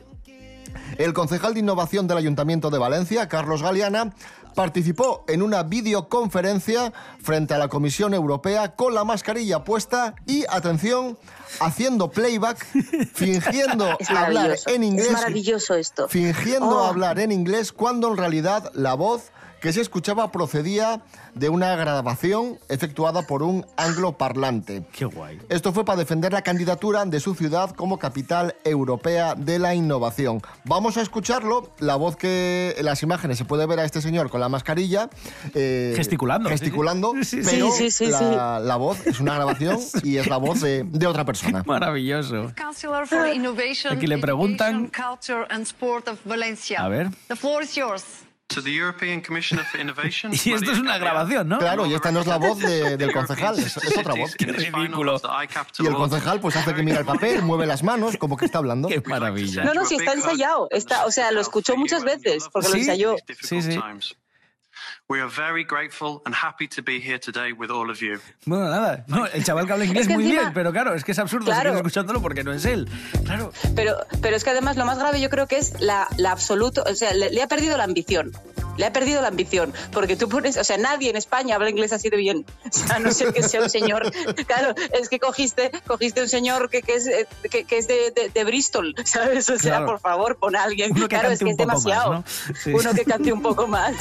El 0.97 1.13
concejal 1.13 1.53
de 1.53 1.59
innovación 1.59 2.07
del 2.07 2.17
Ayuntamiento 2.17 2.71
de 2.71 2.79
Valencia, 2.79 3.27
Carlos 3.27 3.61
Galeana, 3.61 4.15
participó 4.55 5.23
en 5.27 5.41
una 5.41 5.63
videoconferencia 5.63 6.91
frente 7.21 7.53
a 7.53 7.57
la 7.57 7.67
Comisión 7.67 8.13
Europea 8.13 8.75
con 8.75 8.93
la 8.93 9.03
mascarilla 9.03 9.63
puesta 9.63 10.15
y, 10.25 10.45
atención, 10.49 11.17
haciendo 11.59 12.09
playback, 12.11 12.65
fingiendo 13.13 13.97
hablar 14.09 14.57
en 14.67 14.83
inglés. 14.83 15.07
Es 15.07 15.13
maravilloso 15.13 15.75
esto. 15.75 16.07
Fingiendo 16.07 16.69
Oh. 16.69 16.85
hablar 16.85 17.19
en 17.19 17.31
inglés 17.31 17.71
cuando 17.71 18.09
en 18.09 18.17
realidad 18.17 18.71
la 18.73 18.93
voz 18.93 19.31
que 19.61 19.73
se 19.73 19.81
escuchaba 19.81 20.31
procedía 20.31 21.01
de 21.35 21.49
una 21.49 21.75
grabación 21.75 22.57
efectuada 22.69 23.23
por 23.23 23.43
un 23.43 23.65
angloparlante. 23.77 24.83
Qué 24.91 25.05
guay. 25.05 25.39
Esto 25.49 25.73
fue 25.73 25.85
para 25.85 25.97
defender 25.99 26.33
la 26.33 26.41
candidatura 26.41 27.05
de 27.05 27.19
su 27.19 27.35
ciudad 27.35 27.71
como 27.71 27.99
capital 27.99 28.55
europea 28.63 29.35
de 29.35 29.59
la 29.59 29.75
innovación. 29.75 30.41
Vamos 30.65 30.97
a 30.97 31.01
escucharlo. 31.01 31.71
La 31.79 31.95
voz 31.95 32.15
que 32.15 32.75
en 32.77 32.85
las 32.85 33.03
imágenes 33.03 33.37
se 33.37 33.45
puede 33.45 33.65
ver 33.65 33.79
a 33.79 33.85
este 33.85 34.01
señor 34.01 34.29
con 34.29 34.39
la 34.41 34.49
mascarilla. 34.49 35.09
eh, 35.53 35.93
Gesticulando, 35.95 36.49
sí, 36.49 36.55
sí. 36.55 36.59
Gesticulando. 36.61 37.13
Sí, 37.23 37.43
sí. 37.43 37.49
Pero 37.49 37.71
Sí, 37.71 37.91
sí, 37.91 38.05
sí, 38.07 38.11
la, 38.11 38.59
la 38.59 38.75
voz 38.77 39.05
es 39.05 39.19
una 39.19 39.35
grabación 39.35 39.77
y 40.03 40.17
es 40.17 40.27
la 40.27 40.37
voz 40.37 40.61
de, 40.61 40.83
de 40.83 41.07
otra 41.07 41.25
persona. 41.25 41.63
Maravilloso. 41.65 42.51
Innovation, 43.35 43.93
Aquí 43.97 44.07
le 44.07 44.17
preguntan-. 44.17 44.89
A 46.83 46.87
ver. 46.87 47.09
The 47.27 47.35
floor 47.35 47.63
is 47.63 47.75
yours. 47.75 48.03
To 48.49 48.63
the 48.63 48.71
European 48.71 49.21
Commissioner 49.21 49.63
for 49.63 49.79
Innovation. 49.79 50.31
Y 50.45 50.53
esto 50.53 50.71
es 50.71 50.79
una 50.79 50.97
grabación, 50.97 51.47
¿no? 51.47 51.59
Claro, 51.59 51.85
y 51.85 51.93
esta 51.93 52.11
no 52.11 52.21
es 52.21 52.27
la 52.27 52.37
voz 52.37 52.57
de- 52.59 52.97
del 52.97 53.13
concejal, 53.13 53.59
es, 53.59 53.77
es 53.77 53.97
otra 53.97 54.15
voz. 54.15 54.35
Qué 54.35 54.45
ridículo. 54.45 55.21
Y 55.79 55.85
el 55.85 55.93
concejal 55.93 56.39
pues 56.39 56.55
hace 56.55 56.73
que 56.73 56.81
mira 56.81 56.99
el 56.99 57.05
papel, 57.05 57.41
mueve 57.43 57.67
las 57.67 57.83
manos, 57.83 58.17
como 58.17 58.37
que 58.37 58.45
está 58.45 58.57
hablando. 58.57 58.87
Qué 58.87 59.01
maravilla. 59.05 59.63
No, 59.63 59.73
no, 59.75 59.85
si 59.85 59.95
está 59.95 60.13
ensayado. 60.13 60.67
Está, 60.71 61.05
o 61.05 61.11
sea, 61.11 61.31
lo 61.31 61.41
escuchó 61.41 61.77
muchas 61.77 62.03
veces 62.03 62.47
porque 62.51 62.69
lo 62.69 62.73
Sí. 62.73 62.79
ensayó. 62.81 63.15
Sí, 63.41 63.61
sí. 63.61 63.79
We 65.11 65.21
are 65.21 65.27
very 65.27 65.63
grateful 65.63 66.21
and 66.27 66.35
happy 66.35 66.67
to 66.67 66.83
be 66.83 66.99
here 66.99 67.17
today 67.17 67.51
with 67.51 67.71
all 67.71 67.89
of 67.89 67.99
you. 67.99 68.19
Bueno, 68.45 68.69
nada. 68.69 69.05
No, 69.07 69.25
el 69.25 69.43
chaval 69.43 69.65
que 69.65 69.73
habla 69.73 69.85
inglés 69.85 70.01
Es 70.03 70.07
que 70.07 70.13
muy 70.13 70.25
encima- 70.25 70.41
bien, 70.41 70.53
pero 70.53 70.71
claro, 70.71 70.93
es 70.93 71.03
que 71.03 71.13
es 71.13 71.17
absurdo 71.17 71.45
Claro. 71.45 71.61
seguir 71.71 71.77
escuchándolo 71.77 72.21
porque 72.21 72.43
no 72.43 72.53
es 72.53 72.63
él. 72.65 72.87
Claro. 73.25 73.51
Pero, 73.75 73.97
pero 74.21 74.35
es 74.35 74.43
que 74.43 74.51
además 74.51 74.77
lo 74.77 74.85
más 74.85 74.99
grave 74.99 75.19
yo 75.19 75.31
creo 75.31 75.47
que 75.47 75.57
es 75.57 75.81
la, 75.81 76.07
la 76.17 76.29
absoluto, 76.31 76.83
o 76.87 76.93
sea, 76.93 77.11
le, 77.15 77.31
le 77.31 77.41
ha 77.41 77.47
perdido 77.47 77.75
la 77.75 77.85
ambición. 77.85 78.33
Le 78.77 78.85
ha 78.85 78.93
perdido 78.93 79.23
la 79.23 79.29
ambición, 79.29 79.73
porque 79.91 80.15
tú 80.15 80.29
pones, 80.29 80.57
o 80.57 80.63
sea, 80.63 80.77
nadie 80.77 81.09
en 81.09 81.15
España 81.15 81.55
habla 81.55 81.71
inglés 81.71 81.91
así 81.91 82.09
de 82.11 82.15
bien. 82.17 82.45
O 82.65 82.69
sea, 82.71 82.97
a 82.97 82.99
no 82.99 83.11
ser 83.11 83.33
que 83.33 83.41
sea 83.41 83.63
un 83.63 83.69
señor. 83.71 84.11
Claro, 84.45 84.75
es 84.93 85.09
que 85.09 85.17
cogiste, 85.19 85.71
cogiste 85.87 86.21
un 86.21 86.29
señor 86.29 86.69
que, 86.69 86.83
que 86.83 86.93
es, 86.95 87.07
eh, 87.07 87.27
que, 87.49 87.63
que 87.63 87.79
es 87.79 87.87
de, 87.87 88.11
de- 88.15 88.29
de 88.29 88.43
Bristol, 88.43 88.93
¿sabes? 89.05 89.49
O 89.49 89.57
sea, 89.57 89.77
Claro. 89.77 89.85
por 89.87 89.99
favor, 90.01 90.37
pon 90.37 90.55
a 90.55 90.61
alguien. 90.65 90.91
Uno 90.91 91.07
que 91.07 91.15
claro, 91.17 91.29
es 91.31 91.39
que 91.39 91.49
es 91.49 91.57
poco 91.57 91.67
más, 91.67 91.83
demasiado. 91.83 92.13
¿no? 92.13 92.23
Sí. 92.63 92.71
Uno 92.73 92.93
que 92.93 93.05
cante 93.05 93.33
un 93.33 93.41
poco 93.41 93.65
más. 93.67 93.95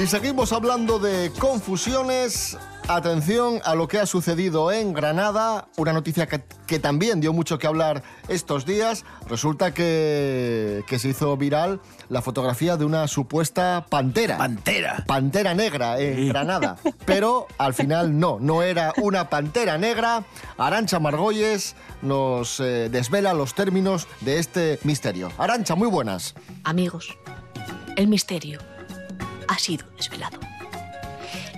Y 0.00 0.06
seguimos 0.06 0.54
hablando 0.54 0.98
de 0.98 1.30
confusiones. 1.38 2.56
Atención 2.88 3.60
a 3.66 3.74
lo 3.74 3.86
que 3.86 3.98
ha 3.98 4.06
sucedido 4.06 4.72
en 4.72 4.94
Granada, 4.94 5.68
una 5.76 5.92
noticia 5.92 6.26
que, 6.26 6.42
que 6.66 6.78
también 6.78 7.20
dio 7.20 7.34
mucho 7.34 7.58
que 7.58 7.66
hablar 7.66 8.02
estos 8.26 8.64
días. 8.64 9.04
Resulta 9.28 9.74
que, 9.74 10.84
que 10.86 10.98
se 10.98 11.10
hizo 11.10 11.36
viral 11.36 11.82
la 12.08 12.22
fotografía 12.22 12.78
de 12.78 12.86
una 12.86 13.08
supuesta 13.08 13.84
pantera. 13.90 14.38
Pantera. 14.38 15.04
Pantera 15.06 15.52
negra 15.52 16.00
en 16.00 16.30
Granada. 16.30 16.78
Pero 17.04 17.46
al 17.58 17.74
final 17.74 18.18
no, 18.18 18.38
no 18.40 18.62
era 18.62 18.94
una 18.96 19.28
pantera 19.28 19.76
negra. 19.76 20.24
Arancha 20.56 20.98
Margolles 20.98 21.76
nos 22.00 22.58
eh, 22.58 22.88
desvela 22.90 23.34
los 23.34 23.52
términos 23.52 24.08
de 24.22 24.38
este 24.38 24.78
misterio. 24.82 25.30
Arancha, 25.36 25.74
muy 25.74 25.88
buenas. 25.88 26.34
Amigos, 26.64 27.18
el 27.96 28.08
misterio 28.08 28.60
ha 29.50 29.58
sido 29.58 29.86
desvelado. 29.96 30.38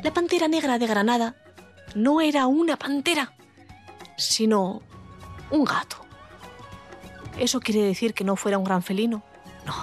La 0.02 0.12
pantera 0.12 0.48
negra 0.48 0.78
de 0.78 0.86
Granada 0.86 1.36
no 1.94 2.22
era 2.22 2.46
una 2.46 2.76
pantera, 2.78 3.34
sino 4.16 4.80
un 5.50 5.64
gato. 5.64 5.96
¿Eso 7.38 7.60
quiere 7.60 7.82
decir 7.82 8.14
que 8.14 8.24
no 8.24 8.34
fuera 8.36 8.56
un 8.56 8.64
gran 8.64 8.82
felino? 8.82 9.22
No, 9.66 9.74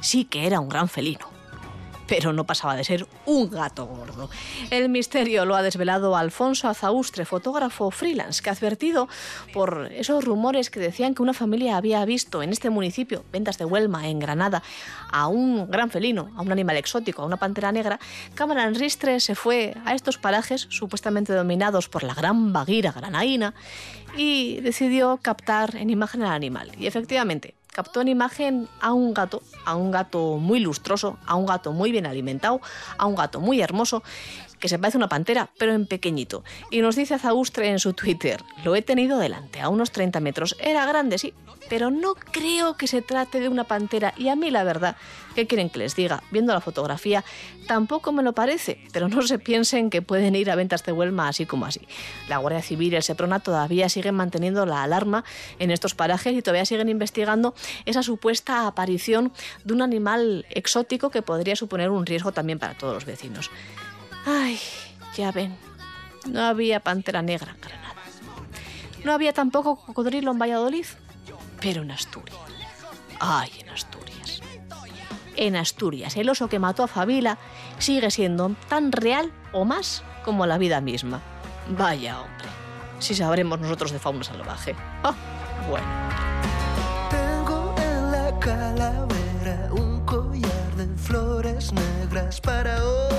sí 0.00 0.24
que 0.24 0.46
era 0.46 0.60
un 0.60 0.68
gran 0.70 0.88
felino. 0.88 1.35
Pero 2.06 2.32
no 2.32 2.44
pasaba 2.44 2.76
de 2.76 2.84
ser 2.84 3.06
un 3.24 3.50
gato 3.50 3.86
gordo. 3.86 4.30
El 4.70 4.88
misterio 4.88 5.44
lo 5.44 5.56
ha 5.56 5.62
desvelado 5.62 6.16
Alfonso 6.16 6.68
Azaustre, 6.68 7.24
fotógrafo 7.24 7.90
freelance, 7.90 8.42
que 8.42 8.50
advertido 8.50 9.08
por 9.52 9.90
esos 9.92 10.24
rumores 10.24 10.70
que 10.70 10.80
decían 10.80 11.14
que 11.14 11.22
una 11.22 11.34
familia 11.34 11.76
había 11.76 12.04
visto 12.04 12.42
en 12.42 12.50
este 12.50 12.70
municipio, 12.70 13.24
Ventas 13.32 13.58
de 13.58 13.64
Huelma, 13.64 14.08
en 14.08 14.18
Granada, 14.18 14.62
a 15.10 15.28
un 15.28 15.70
gran 15.70 15.90
felino, 15.90 16.30
a 16.36 16.42
un 16.42 16.52
animal 16.52 16.76
exótico, 16.76 17.22
a 17.22 17.26
una 17.26 17.36
pantera 17.36 17.72
negra. 17.72 17.98
Cámara 18.34 18.64
en 18.64 18.74
Ristre 18.74 19.20
se 19.20 19.34
fue 19.34 19.74
a 19.84 19.94
estos 19.94 20.18
parajes, 20.18 20.66
supuestamente 20.70 21.32
dominados 21.32 21.88
por 21.88 22.02
la 22.02 22.14
gran 22.14 22.52
vaguira 22.52 22.92
granaína, 22.92 23.54
y 24.16 24.60
decidió 24.60 25.18
captar 25.20 25.76
en 25.76 25.90
imagen 25.90 26.22
al 26.22 26.32
animal. 26.32 26.72
Y 26.78 26.86
efectivamente, 26.86 27.54
captó 27.76 28.00
en 28.00 28.08
imagen 28.08 28.68
a 28.80 28.94
un 28.94 29.12
gato, 29.12 29.42
a 29.66 29.76
un 29.76 29.90
gato 29.90 30.38
muy 30.38 30.60
lustroso, 30.60 31.18
a 31.26 31.34
un 31.34 31.44
gato 31.44 31.72
muy 31.72 31.92
bien 31.92 32.06
alimentado, 32.06 32.62
a 32.96 33.04
un 33.04 33.14
gato 33.14 33.38
muy 33.38 33.60
hermoso, 33.60 34.02
que 34.58 34.68
se 34.68 34.78
parece 34.78 34.98
a 34.98 35.00
una 35.00 35.08
pantera, 35.08 35.50
pero 35.58 35.72
en 35.72 35.86
pequeñito. 35.86 36.44
Y 36.70 36.80
nos 36.80 36.96
dice 36.96 37.18
Zaustre 37.18 37.68
en 37.68 37.78
su 37.78 37.92
Twitter, 37.92 38.42
lo 38.64 38.74
he 38.74 38.82
tenido 38.82 39.18
delante, 39.18 39.60
a 39.60 39.68
unos 39.68 39.90
30 39.92 40.20
metros. 40.20 40.56
Era 40.60 40.86
grande, 40.86 41.18
sí, 41.18 41.34
pero 41.68 41.90
no 41.90 42.14
creo 42.14 42.76
que 42.76 42.86
se 42.86 43.02
trate 43.02 43.40
de 43.40 43.48
una 43.48 43.64
pantera. 43.64 44.14
Y 44.16 44.28
a 44.28 44.36
mí, 44.36 44.50
la 44.50 44.64
verdad, 44.64 44.96
¿Qué 45.36 45.46
quieren 45.46 45.68
que 45.68 45.78
les 45.78 45.94
diga? 45.94 46.22
Viendo 46.30 46.54
la 46.54 46.62
fotografía, 46.62 47.22
tampoco 47.68 48.10
me 48.10 48.22
lo 48.22 48.32
parece, 48.32 48.80
pero 48.94 49.06
no 49.10 49.20
se 49.20 49.38
piensen 49.38 49.90
que 49.90 50.00
pueden 50.00 50.34
ir 50.34 50.50
a 50.50 50.54
ventas 50.54 50.82
de 50.82 50.92
Huelma 50.92 51.28
así 51.28 51.44
como 51.44 51.66
así. 51.66 51.86
La 52.26 52.38
Guardia 52.38 52.62
Civil 52.62 52.94
y 52.94 52.96
el 52.96 53.02
Seprona 53.02 53.40
todavía 53.40 53.90
siguen 53.90 54.14
manteniendo 54.14 54.64
la 54.64 54.82
alarma 54.82 55.24
en 55.58 55.70
estos 55.70 55.94
parajes 55.94 56.32
y 56.32 56.40
todavía 56.40 56.64
siguen 56.64 56.88
investigando 56.88 57.54
esa 57.84 58.02
supuesta 58.02 58.66
aparición 58.66 59.30
de 59.62 59.74
un 59.74 59.82
animal 59.82 60.46
exótico 60.48 61.10
que 61.10 61.20
podría 61.20 61.54
suponer 61.54 61.90
un 61.90 62.06
riesgo 62.06 62.32
también 62.32 62.58
para 62.58 62.72
todos 62.72 62.94
los 62.94 63.04
vecinos. 63.04 63.50
Ay, 64.26 64.58
ya 65.16 65.30
ven, 65.30 65.56
no 66.28 66.44
había 66.44 66.80
pantera 66.80 67.22
negra 67.22 67.52
en 67.52 67.60
Granada. 67.60 67.94
No 69.04 69.12
había 69.12 69.32
tampoco 69.32 69.76
cocodrilo 69.76 70.32
en 70.32 70.38
Valladolid, 70.38 70.86
pero 71.60 71.82
en 71.82 71.92
Asturias. 71.92 72.36
Ay, 73.20 73.50
en 73.60 73.68
Asturias. 73.70 74.40
En 75.36 75.54
Asturias, 75.54 76.16
el 76.16 76.28
oso 76.28 76.48
que 76.48 76.58
mató 76.58 76.82
a 76.82 76.88
Fabila 76.88 77.38
sigue 77.78 78.10
siendo 78.10 78.56
tan 78.68 78.90
real 78.90 79.32
o 79.52 79.64
más 79.64 80.02
como 80.24 80.44
la 80.46 80.58
vida 80.58 80.80
misma. 80.80 81.20
Vaya 81.68 82.20
hombre, 82.20 82.48
si 82.98 83.14
sabremos 83.14 83.60
nosotros 83.60 83.92
de 83.92 83.98
fauna 83.98 84.24
salvaje. 84.24 84.74
Ah, 85.04 85.14
bueno. 85.68 85.86
Tengo 87.10 87.74
en 87.78 88.10
la 88.10 88.38
calavera 88.40 89.68
un 89.72 90.04
collar 90.04 90.74
de 90.76 90.86
flores 90.96 91.72
negras 91.72 92.40
para 92.40 92.84
hoy, 92.84 93.14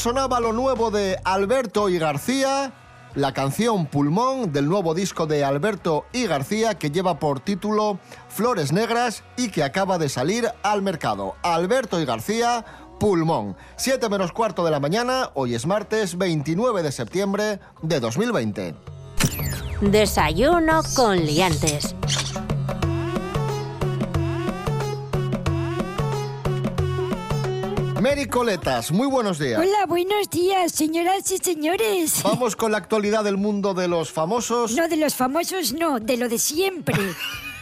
sonaba 0.00 0.40
lo 0.40 0.54
nuevo 0.54 0.90
de 0.90 1.18
Alberto 1.24 1.90
y 1.90 1.98
García, 1.98 2.72
la 3.14 3.34
canción 3.34 3.84
Pulmón 3.84 4.50
del 4.50 4.66
nuevo 4.66 4.94
disco 4.94 5.26
de 5.26 5.44
Alberto 5.44 6.06
y 6.14 6.26
García 6.26 6.78
que 6.78 6.90
lleva 6.90 7.18
por 7.18 7.40
título 7.40 7.98
Flores 8.30 8.72
Negras 8.72 9.24
y 9.36 9.50
que 9.50 9.62
acaba 9.62 9.98
de 9.98 10.08
salir 10.08 10.48
al 10.62 10.80
mercado. 10.80 11.34
Alberto 11.42 12.00
y 12.00 12.06
García, 12.06 12.64
Pulmón. 12.98 13.58
7 13.76 14.08
menos 14.08 14.32
cuarto 14.32 14.64
de 14.64 14.70
la 14.70 14.80
mañana, 14.80 15.32
hoy 15.34 15.54
es 15.54 15.66
martes 15.66 16.16
29 16.16 16.82
de 16.82 16.92
septiembre 16.92 17.60
de 17.82 18.00
2020. 18.00 18.74
Desayuno 19.82 20.80
con 20.96 21.18
liantes. 21.26 21.94
Mary 28.00 28.26
Coletas, 28.26 28.92
muy 28.92 29.06
buenos 29.06 29.38
días. 29.38 29.58
Hola, 29.60 29.84
buenos 29.86 30.30
días, 30.30 30.72
señoras 30.72 31.30
y 31.32 31.36
señores. 31.36 32.22
Vamos 32.22 32.56
con 32.56 32.72
la 32.72 32.78
actualidad 32.78 33.22
del 33.24 33.36
mundo 33.36 33.74
de 33.74 33.88
los 33.88 34.10
famosos. 34.10 34.72
No, 34.72 34.88
de 34.88 34.96
los 34.96 35.14
famosos 35.14 35.74
no, 35.74 36.00
de 36.00 36.16
lo 36.16 36.28
de 36.28 36.38
siempre. 36.38 36.96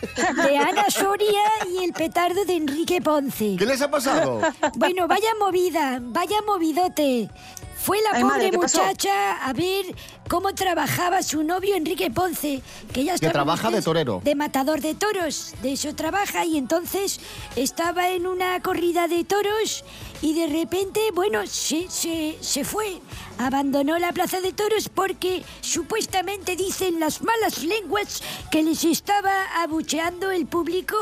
De 0.01 0.57
Ana 0.57 0.85
Soria 0.91 1.43
y 1.77 1.83
el 1.83 1.93
petardo 1.93 2.45
de 2.45 2.55
Enrique 2.55 3.01
Ponce. 3.03 3.57
¿Qué 3.59 3.67
les 3.67 3.83
ha 3.83 3.91
pasado? 3.91 4.41
Bueno, 4.77 5.09
vaya 5.09 5.31
movida, 5.41 5.99
vaya 6.01 6.37
movidote. 6.47 7.29
Fue 7.77 7.99
la 8.03 8.11
Ay, 8.13 8.23
pobre 8.23 8.35
madre, 8.37 8.51
¿qué 8.53 8.59
pasó? 8.59 8.79
muchacha 8.81 9.45
a 9.45 9.53
ver 9.53 9.87
cómo 10.29 10.55
trabajaba 10.55 11.23
su 11.25 11.43
novio 11.43 11.75
Enrique 11.75 12.13
Ponce, 12.13 12.63
que 12.93 13.03
ya 13.05 13.13
Que 13.13 13.27
estaba 13.27 13.33
trabaja 13.33 13.71
de 13.73 13.83
torero. 13.83 14.21
de 14.23 14.37
matador 14.37 14.81
de 14.81 14.95
toros, 14.95 15.55
de 15.63 15.73
eso 15.73 15.93
trabaja 15.97 16.45
y 16.45 16.59
entonces 16.59 17.19
estaba 17.57 18.11
en 18.11 18.29
una 18.29 18.61
corrida 18.61 19.09
de 19.09 19.25
toros 19.25 19.85
y 20.21 20.35
de 20.35 20.49
repente, 20.49 21.01
bueno, 21.15 21.47
se, 21.47 21.89
se, 21.89 22.39
se 22.41 22.65
fue, 22.65 23.01
abandonó 23.39 23.99
la 23.99 24.13
plaza 24.13 24.41
de 24.41 24.53
toros 24.53 24.89
porque 24.89 25.45
supuestamente 25.61 26.57
dicen 26.57 26.99
las 26.99 27.23
malas 27.23 27.63
lenguas 27.63 28.23
que 28.51 28.63
les 28.63 28.85
estaba 28.85 29.63
abucheando 29.63 30.31
el 30.31 30.47
público. 30.47 30.97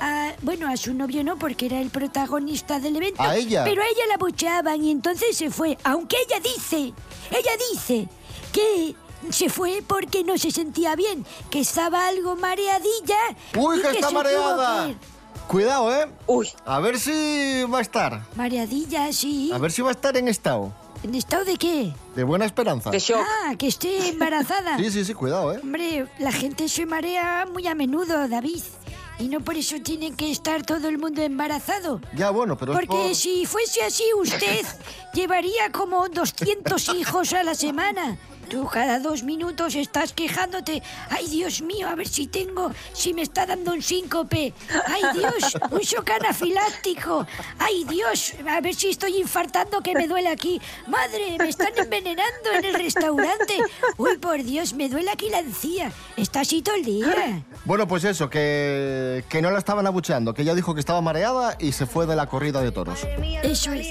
A, 0.00 0.34
bueno, 0.42 0.68
a 0.68 0.76
su 0.76 0.94
novio 0.94 1.24
no, 1.24 1.38
porque 1.38 1.66
era 1.66 1.80
el 1.80 1.90
protagonista 1.90 2.78
del 2.78 2.96
evento. 2.96 3.22
¿A 3.22 3.36
ella? 3.36 3.64
Pero 3.64 3.82
a 3.82 3.86
ella 3.86 4.06
la 4.08 4.14
abucheaban 4.14 4.84
y 4.84 4.90
entonces 4.90 5.36
se 5.36 5.50
fue. 5.50 5.76
Aunque 5.82 6.16
ella 6.26 6.38
dice, 6.40 6.92
ella 7.30 7.50
dice 7.72 8.08
que 8.52 8.94
se 9.30 9.48
fue 9.48 9.82
porque 9.86 10.22
no 10.24 10.38
se 10.38 10.50
sentía 10.50 10.94
bien, 10.94 11.26
que 11.50 11.60
estaba 11.60 12.06
algo 12.06 12.36
mareadilla. 12.36 13.18
¡Uy, 13.56 13.78
y 13.78 13.82
que 13.82 13.88
está 13.88 14.08
se 14.08 14.12
tuvo 14.12 14.22
mareada! 14.22 14.86
que. 14.86 15.17
Cuidado, 15.48 15.90
¿eh? 15.94 16.06
Uy. 16.26 16.48
A 16.66 16.78
ver 16.78 16.98
si 17.00 17.64
va 17.72 17.78
a 17.78 17.80
estar. 17.80 18.22
Mareadilla, 18.36 19.10
sí. 19.14 19.50
A 19.52 19.58
ver 19.58 19.72
si 19.72 19.80
va 19.80 19.88
a 19.88 19.92
estar 19.92 20.14
en 20.18 20.28
estado. 20.28 20.72
¿En 21.02 21.14
estado 21.14 21.44
de 21.46 21.56
qué? 21.56 21.92
De 22.14 22.22
buena 22.24 22.44
esperanza. 22.44 22.90
Ah, 23.16 23.54
que 23.56 23.68
esté 23.68 24.08
embarazada. 24.10 24.76
Sí, 24.78 24.90
sí, 24.90 25.04
sí, 25.06 25.14
cuidado, 25.14 25.54
¿eh? 25.54 25.60
Hombre, 25.62 26.06
la 26.18 26.32
gente 26.32 26.68
se 26.68 26.84
marea 26.84 27.46
muy 27.50 27.66
a 27.66 27.74
menudo, 27.74 28.28
David. 28.28 28.62
Y 29.18 29.28
no 29.28 29.40
por 29.40 29.56
eso 29.56 29.76
tiene 29.82 30.12
que 30.14 30.30
estar 30.30 30.64
todo 30.64 30.86
el 30.88 30.98
mundo 30.98 31.22
embarazado. 31.22 32.00
Ya, 32.14 32.30
bueno, 32.30 32.56
pero 32.58 32.72
es 32.72 32.78
Porque 32.78 33.06
por- 33.08 33.14
si 33.14 33.46
fuese 33.46 33.82
así, 33.82 34.04
usted 34.20 34.64
llevaría 35.14 35.72
como 35.72 36.08
200 36.08 36.88
hijos 36.90 37.32
a 37.32 37.42
la 37.42 37.54
semana. 37.54 38.18
Tú 38.48 38.66
cada 38.66 38.98
dos 38.98 39.22
minutos 39.24 39.74
estás 39.74 40.14
quejándote. 40.14 40.82
Ay, 41.10 41.26
Dios 41.28 41.60
mío, 41.60 41.86
a 41.88 41.94
ver 41.94 42.08
si 42.08 42.26
tengo, 42.26 42.70
si 42.94 43.12
me 43.12 43.22
está 43.22 43.44
dando 43.44 43.72
un 43.72 43.82
síncope. 43.82 44.54
Ay, 44.86 45.02
Dios, 45.12 45.58
un 45.70 45.80
shock 45.80 46.10
anafiláctico. 46.10 47.26
Ay, 47.58 47.84
Dios, 47.84 48.34
a 48.48 48.60
ver 48.62 48.74
si 48.74 48.88
estoy 48.88 49.18
infartando 49.18 49.82
que 49.82 49.92
me 49.92 50.08
duele 50.08 50.30
aquí. 50.30 50.60
Madre, 50.86 51.36
me 51.38 51.48
están 51.48 51.72
envenenando 51.76 52.52
en 52.56 52.64
el 52.64 52.74
restaurante. 52.74 53.58
Uy, 53.98 54.16
por 54.16 54.42
Dios, 54.42 54.72
me 54.72 54.88
duele 54.88 55.10
aquí 55.10 55.28
la 55.28 55.40
encía. 55.40 55.92
Está 56.16 56.40
así 56.40 56.62
todo 56.62 56.76
el 56.76 56.84
día. 56.84 57.44
Bueno, 57.66 57.86
pues 57.86 58.04
eso, 58.04 58.30
que, 58.30 59.24
que 59.28 59.42
no 59.42 59.50
la 59.50 59.58
estaban 59.58 59.86
abucheando, 59.86 60.32
que 60.32 60.42
ella 60.42 60.54
dijo 60.54 60.72
que 60.72 60.80
estaba 60.80 61.02
mareada 61.02 61.56
y 61.58 61.72
se 61.72 61.84
fue 61.84 62.06
de 62.06 62.16
la 62.16 62.26
corrida 62.26 62.62
de 62.62 62.72
toros. 62.72 63.00
Eso 63.42 63.72
es. 63.72 63.88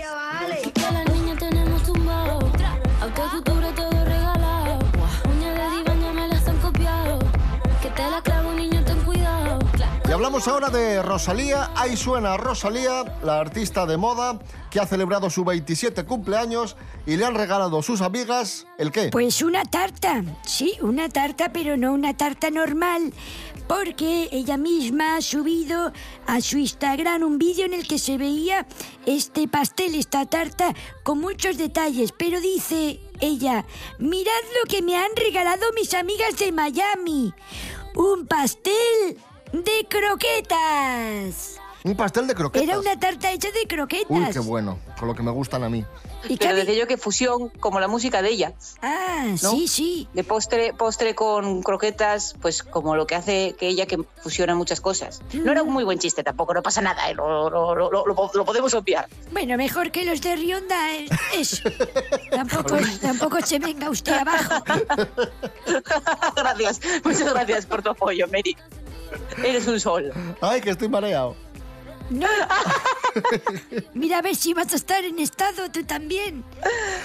Hablamos 10.18 10.48
ahora 10.48 10.72
de 10.72 11.04
Rosalía. 11.04 11.70
Ahí 11.76 11.96
suena 11.96 12.38
Rosalía, 12.38 13.20
la 13.22 13.40
artista 13.40 13.86
de 13.86 13.98
moda 13.98 14.40
que 14.72 14.80
ha 14.80 14.88
celebrado 14.88 15.30
su 15.30 15.46
27 15.46 16.06
cumpleaños 16.06 16.76
y 17.06 17.18
le 17.18 17.24
han 17.24 17.36
regalado 17.36 17.84
sus 17.84 18.02
amigas 18.02 18.66
el 18.80 18.92
qué? 18.92 19.10
Pues 19.12 19.44
una 19.44 19.64
tarta, 19.64 20.24
sí, 20.44 20.74
una 20.82 21.08
tarta, 21.08 21.54
pero 21.54 21.78
no 21.78 21.94
una 21.94 22.18
tarta 22.18 22.50
normal, 22.50 23.14
porque 23.68 24.28
ella 24.32 24.58
misma 24.58 25.18
ha 25.18 25.22
subido 25.22 25.92
a 26.26 26.42
su 26.42 26.58
Instagram 26.58 27.22
un 27.22 27.38
vídeo 27.38 27.68
en 27.68 27.76
el 27.76 27.88
que 27.88 28.00
se 28.00 28.18
veía 28.18 28.66
este 29.06 29.48
pastel, 29.48 29.94
esta 29.94 30.26
tarta, 30.26 30.74
con 31.04 31.20
muchos 31.20 31.60
detalles, 31.60 32.12
pero 32.12 32.42
dice 32.42 33.00
ella, 33.20 33.66
mirad 34.00 34.32
lo 34.64 34.68
que 34.68 34.82
me 34.82 34.98
han 34.98 35.16
regalado 35.16 35.62
mis 35.76 35.94
amigas 35.94 36.40
de 36.40 36.52
Miami. 36.52 37.36
Un 37.94 38.26
pastel 38.28 39.18
de 39.54 39.88
croquetas. 39.90 41.60
Un 41.84 41.96
pastel 41.96 42.28
de 42.28 42.36
croquetas. 42.36 42.68
Era 42.68 42.80
una 42.80 43.00
tarta 43.00 43.32
hecha 43.32 43.50
de 43.52 43.66
croquetas. 43.66 44.10
Uy, 44.10 44.26
qué 44.34 44.40
bueno, 44.40 44.78
con 45.00 45.08
lo 45.08 45.16
que 45.16 45.24
me 45.24 45.32
gustan 45.32 45.64
a 45.64 45.70
mí. 45.70 45.86
Pero 46.40 46.56
decía 46.56 46.74
yo 46.74 46.88
que 46.88 46.98
fusión, 46.98 47.48
como 47.50 47.80
la 47.80 47.88
música 47.88 48.22
de 48.22 48.30
ella. 48.32 48.54
Ah, 48.82 49.24
¿no? 49.42 49.52
sí, 49.52 49.68
sí. 49.70 50.10
De 50.14 50.26
postre, 50.26 50.74
postre 50.74 51.16
con 51.16 51.62
croquetas, 51.62 52.36
pues 52.42 52.64
como 52.64 52.96
lo 52.98 53.08
que 53.08 53.16
hace 53.16 53.56
que 53.58 53.68
ella 53.70 53.86
que 53.86 54.00
fusiona 54.22 54.54
muchas 54.56 54.82
cosas. 54.82 55.22
No 55.32 55.52
era 55.52 55.64
un 55.64 55.72
muy 55.72 55.86
buen 55.86 56.00
chiste 56.00 56.24
tampoco, 56.24 56.54
no 56.54 56.62
pasa 56.62 56.82
nada, 56.82 57.10
¿eh? 57.10 57.14
lo, 57.14 57.50
lo- 57.50 57.74
lo- 57.76 57.90
lo- 57.92 58.06
lo- 58.06 58.32
lo 58.34 58.46
podemos 58.46 58.74
obviar. 58.74 59.08
Bueno, 59.32 59.56
mejor 59.56 59.92
que 59.92 60.04
los 60.04 60.20
de 60.20 60.36
Rionda 60.36 60.92
es 60.96 61.10
eso. 61.34 61.70
tampoco, 62.32 62.76
tampoco 63.02 63.40
se 63.46 63.60
venga 63.60 63.90
usted 63.90 64.14
abajo. 64.14 64.62
gracias, 66.36 66.82
muchas 67.06 67.34
gracias 67.34 67.66
por 67.66 67.82
tu 67.82 67.92
apoyo, 67.92 68.28
Mary. 68.28 68.58
Eres 69.44 69.68
un 69.68 69.80
sol. 69.80 70.12
Ay, 70.42 70.62
que 70.62 70.70
estoy 70.72 70.90
mareado. 70.90 71.36
No. 72.10 72.28
Mira 73.94 74.20
a 74.20 74.22
ver 74.22 74.36
si 74.36 74.54
vas 74.54 74.72
a 74.74 74.76
estar 74.76 75.04
en 75.04 75.20
estado 75.20 75.70
tú 75.72 75.84
también. 75.84 76.44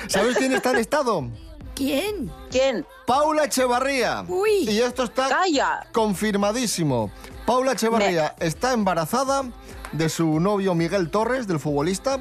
¿Sabes 0.07 0.37
quién 0.37 0.53
está 0.53 0.71
en 0.71 0.79
estado? 0.79 1.29
¿Quién? 1.75 2.31
¿Quién? 2.51 2.87
Paula 3.07 3.45
Echevarría. 3.45 4.25
Uy. 4.29 4.69
Y 4.69 4.81
esto 4.81 5.05
está 5.05 5.29
Calla. 5.29 5.87
confirmadísimo. 5.93 7.11
Paula 7.47 7.73
Echevarría 7.73 8.37
está 8.38 8.73
embarazada 8.73 9.45
de 9.93 10.09
su 10.09 10.38
novio 10.38 10.75
Miguel 10.75 11.11
Torres, 11.11 11.47
del 11.49 11.59
futbolista. 11.59 12.21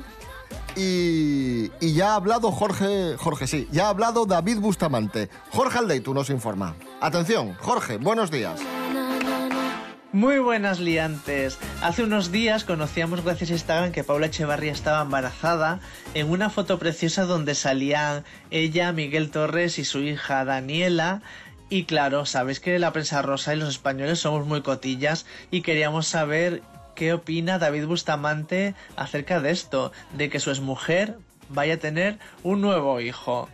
Y, 0.75 1.69
y 1.81 1.93
ya 1.93 2.13
ha 2.13 2.15
hablado 2.15 2.51
Jorge, 2.51 3.15
Jorge 3.17 3.45
sí, 3.45 3.67
ya 3.71 3.87
ha 3.87 3.89
hablado 3.89 4.25
David 4.25 4.59
Bustamante. 4.59 5.29
Jorge 5.51 5.77
Aldeitu 5.79 6.13
nos 6.13 6.29
informa. 6.29 6.75
Atención, 7.01 7.53
Jorge, 7.59 7.97
buenos 7.97 8.31
días. 8.31 8.59
Muy 10.13 10.39
buenas 10.39 10.81
liantes. 10.81 11.57
Hace 11.81 12.03
unos 12.03 12.33
días 12.33 12.65
conocíamos 12.65 13.23
gracias 13.23 13.49
a 13.49 13.53
Instagram 13.53 13.91
que 13.93 14.03
Paula 14.03 14.25
Echevarría 14.25 14.73
estaba 14.73 15.01
embarazada 15.03 15.79
en 16.13 16.29
una 16.29 16.49
foto 16.49 16.77
preciosa 16.79 17.23
donde 17.23 17.55
salían 17.55 18.25
ella, 18.49 18.91
Miguel 18.91 19.31
Torres 19.31 19.79
y 19.79 19.85
su 19.85 19.99
hija 19.99 20.43
Daniela. 20.43 21.21
Y 21.69 21.85
claro, 21.85 22.25
sabéis 22.25 22.59
que 22.59 22.77
la 22.77 22.91
prensa 22.91 23.21
rosa 23.21 23.53
y 23.53 23.59
los 23.59 23.69
españoles 23.69 24.19
somos 24.19 24.45
muy 24.45 24.61
cotillas 24.61 25.25
y 25.49 25.61
queríamos 25.61 26.07
saber 26.07 26.61
qué 26.93 27.13
opina 27.13 27.57
David 27.57 27.85
Bustamante 27.85 28.75
acerca 28.97 29.39
de 29.39 29.51
esto, 29.51 29.93
de 30.17 30.29
que 30.29 30.41
su 30.41 30.49
exmujer 30.49 31.19
vaya 31.47 31.75
a 31.75 31.77
tener 31.77 32.19
un 32.43 32.59
nuevo 32.59 32.99
hijo. 32.99 33.47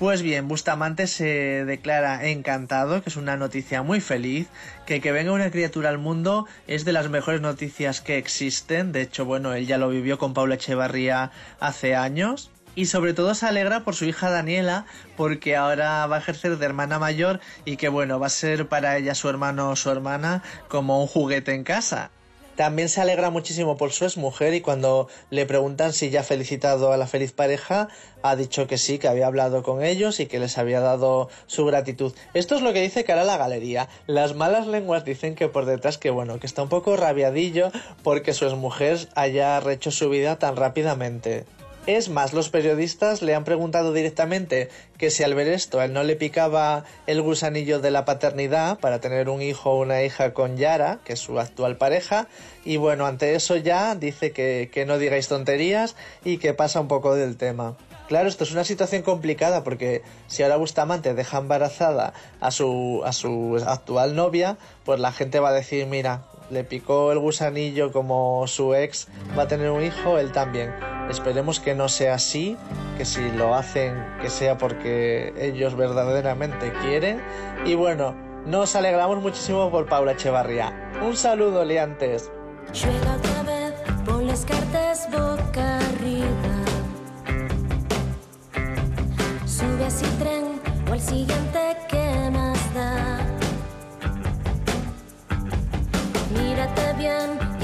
Pues 0.00 0.22
bien, 0.22 0.48
Bustamante 0.48 1.06
se 1.06 1.66
declara 1.66 2.26
encantado, 2.26 3.02
que 3.02 3.10
es 3.10 3.16
una 3.16 3.36
noticia 3.36 3.82
muy 3.82 4.00
feliz, 4.00 4.48
que 4.86 4.98
que 5.02 5.12
venga 5.12 5.30
una 5.32 5.50
criatura 5.50 5.90
al 5.90 5.98
mundo 5.98 6.46
es 6.66 6.86
de 6.86 6.94
las 6.94 7.10
mejores 7.10 7.42
noticias 7.42 8.00
que 8.00 8.16
existen, 8.16 8.92
de 8.92 9.02
hecho, 9.02 9.26
bueno, 9.26 9.52
él 9.52 9.66
ya 9.66 9.76
lo 9.76 9.90
vivió 9.90 10.16
con 10.16 10.32
Paula 10.32 10.54
Echevarría 10.54 11.32
hace 11.60 11.96
años. 11.96 12.50
Y 12.74 12.86
sobre 12.86 13.12
todo 13.12 13.34
se 13.34 13.44
alegra 13.44 13.84
por 13.84 13.94
su 13.94 14.06
hija 14.06 14.30
Daniela, 14.30 14.86
porque 15.18 15.54
ahora 15.54 16.06
va 16.06 16.16
a 16.16 16.20
ejercer 16.20 16.56
de 16.56 16.64
hermana 16.64 16.98
mayor 16.98 17.38
y 17.66 17.76
que 17.76 17.90
bueno, 17.90 18.18
va 18.18 18.28
a 18.28 18.30
ser 18.30 18.68
para 18.68 18.96
ella 18.96 19.14
su 19.14 19.28
hermano 19.28 19.68
o 19.68 19.76
su 19.76 19.90
hermana 19.90 20.42
como 20.68 21.02
un 21.02 21.08
juguete 21.08 21.52
en 21.52 21.62
casa. 21.62 22.10
También 22.56 22.88
se 22.88 23.00
alegra 23.00 23.30
muchísimo 23.30 23.76
por 23.76 23.92
su 23.92 24.04
exmujer 24.04 24.54
y 24.54 24.60
cuando 24.60 25.08
le 25.30 25.46
preguntan 25.46 25.92
si 25.92 26.10
ya 26.10 26.20
ha 26.20 26.24
felicitado 26.24 26.92
a 26.92 26.96
la 26.96 27.06
feliz 27.06 27.32
pareja, 27.32 27.88
ha 28.22 28.36
dicho 28.36 28.66
que 28.66 28.78
sí, 28.78 28.98
que 28.98 29.08
había 29.08 29.26
hablado 29.26 29.62
con 29.62 29.82
ellos 29.82 30.20
y 30.20 30.26
que 30.26 30.38
les 30.38 30.58
había 30.58 30.80
dado 30.80 31.28
su 31.46 31.64
gratitud. 31.64 32.12
Esto 32.34 32.56
es 32.56 32.62
lo 32.62 32.72
que 32.72 32.82
dice 32.82 33.04
cara 33.04 33.22
a 33.22 33.24
la 33.24 33.38
galería. 33.38 33.88
Las 34.06 34.34
malas 34.34 34.66
lenguas 34.66 35.04
dicen 35.04 35.34
que 35.34 35.48
por 35.48 35.64
detrás 35.64 35.98
que 35.98 36.10
bueno, 36.10 36.38
que 36.38 36.46
está 36.46 36.62
un 36.62 36.68
poco 36.68 36.96
rabiadillo 36.96 37.70
porque 38.02 38.34
su 38.34 38.44
exmujer 38.44 39.08
haya 39.14 39.60
rehecho 39.60 39.90
su 39.90 40.10
vida 40.10 40.38
tan 40.38 40.56
rápidamente. 40.56 41.46
Es 41.86 42.10
más, 42.10 42.34
los 42.34 42.50
periodistas 42.50 43.22
le 43.22 43.34
han 43.34 43.44
preguntado 43.44 43.94
directamente 43.94 44.68
que 44.98 45.10
si 45.10 45.24
al 45.24 45.34
ver 45.34 45.48
esto 45.48 45.80
a 45.80 45.86
él 45.86 45.94
no 45.94 46.02
le 46.02 46.14
picaba 46.14 46.84
el 47.06 47.22
gusanillo 47.22 47.80
de 47.80 47.90
la 47.90 48.04
paternidad 48.04 48.78
para 48.78 49.00
tener 49.00 49.30
un 49.30 49.40
hijo 49.40 49.70
o 49.70 49.80
una 49.80 50.02
hija 50.02 50.34
con 50.34 50.58
Yara, 50.58 51.00
que 51.04 51.14
es 51.14 51.20
su 51.20 51.40
actual 51.40 51.78
pareja, 51.78 52.28
y 52.66 52.76
bueno, 52.76 53.06
ante 53.06 53.34
eso 53.34 53.56
ya 53.56 53.94
dice 53.94 54.30
que, 54.32 54.68
que 54.70 54.84
no 54.84 54.98
digáis 54.98 55.28
tonterías 55.28 55.96
y 56.22 56.36
que 56.36 56.52
pasa 56.52 56.80
un 56.80 56.88
poco 56.88 57.14
del 57.14 57.38
tema. 57.38 57.76
Claro, 58.10 58.28
esto 58.28 58.42
es 58.42 58.50
una 58.50 58.64
situación 58.64 59.02
complicada 59.02 59.62
porque 59.62 60.02
si 60.26 60.42
ahora 60.42 60.56
Bustamante 60.56 61.14
deja 61.14 61.38
embarazada 61.38 62.12
a 62.40 62.50
su, 62.50 63.02
a 63.04 63.12
su 63.12 63.62
actual 63.64 64.16
novia, 64.16 64.58
pues 64.84 64.98
la 64.98 65.12
gente 65.12 65.38
va 65.38 65.50
a 65.50 65.52
decir, 65.52 65.86
mira, 65.86 66.24
le 66.50 66.64
picó 66.64 67.12
el 67.12 67.18
gusanillo 67.18 67.92
como 67.92 68.46
su 68.46 68.74
ex 68.74 69.08
va 69.38 69.44
a 69.44 69.48
tener 69.48 69.70
un 69.70 69.82
hijo, 69.82 70.18
él 70.18 70.32
también. 70.32 70.74
Esperemos 71.08 71.60
que 71.60 71.74
no 71.74 71.88
sea 71.88 72.14
así, 72.14 72.56
que 72.96 73.04
si 73.04 73.30
lo 73.32 73.54
hacen, 73.54 73.94
que 74.20 74.30
sea 74.30 74.58
porque 74.58 75.32
ellos 75.38 75.76
verdaderamente 75.76 76.72
quieren. 76.82 77.20
Y 77.64 77.74
bueno, 77.74 78.14
nos 78.46 78.76
alegramos 78.76 79.20
muchísimo 79.20 79.70
por 79.70 79.86
Paula 79.86 80.12
Echevarría. 80.12 80.90
Un 81.02 81.16
saludo, 81.16 81.64
liantes. 81.64 82.30
Juega 82.72 83.16
otra 83.16 83.42
vez, 83.42 83.74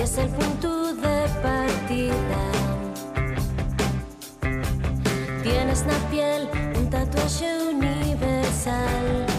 es 0.07 0.19
el 0.19 0.29
punto 0.29 0.95
de 0.95 1.29
partida. 1.43 2.41
Tienes 5.43 5.85
na 5.85 5.99
piel 6.11 6.49
un 6.79 6.89
tatuaje 6.89 7.51
universal. 7.75 9.36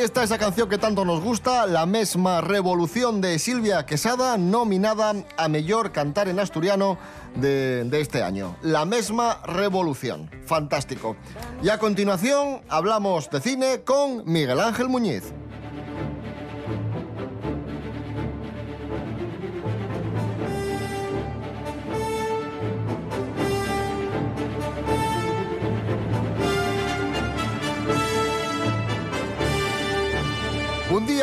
Ahí 0.00 0.06
está 0.06 0.22
esa 0.22 0.38
canción 0.38 0.66
que 0.66 0.78
tanto 0.78 1.04
nos 1.04 1.20
gusta, 1.20 1.66
La 1.66 1.84
misma 1.84 2.40
revolución 2.40 3.20
de 3.20 3.38
Silvia 3.38 3.84
Quesada, 3.84 4.38
nominada 4.38 5.12
a 5.36 5.48
Mejor 5.50 5.92
Cantar 5.92 6.26
en 6.28 6.40
Asturiano 6.40 6.96
de, 7.36 7.84
de 7.84 8.00
este 8.00 8.22
año. 8.22 8.56
La 8.62 8.86
misma 8.86 9.42
revolución. 9.44 10.30
Fantástico. 10.46 11.16
Y 11.62 11.68
a 11.68 11.76
continuación 11.76 12.62
hablamos 12.70 13.28
de 13.28 13.42
cine 13.42 13.82
con 13.84 14.22
Miguel 14.24 14.60
Ángel 14.60 14.88
Muñiz. 14.88 15.34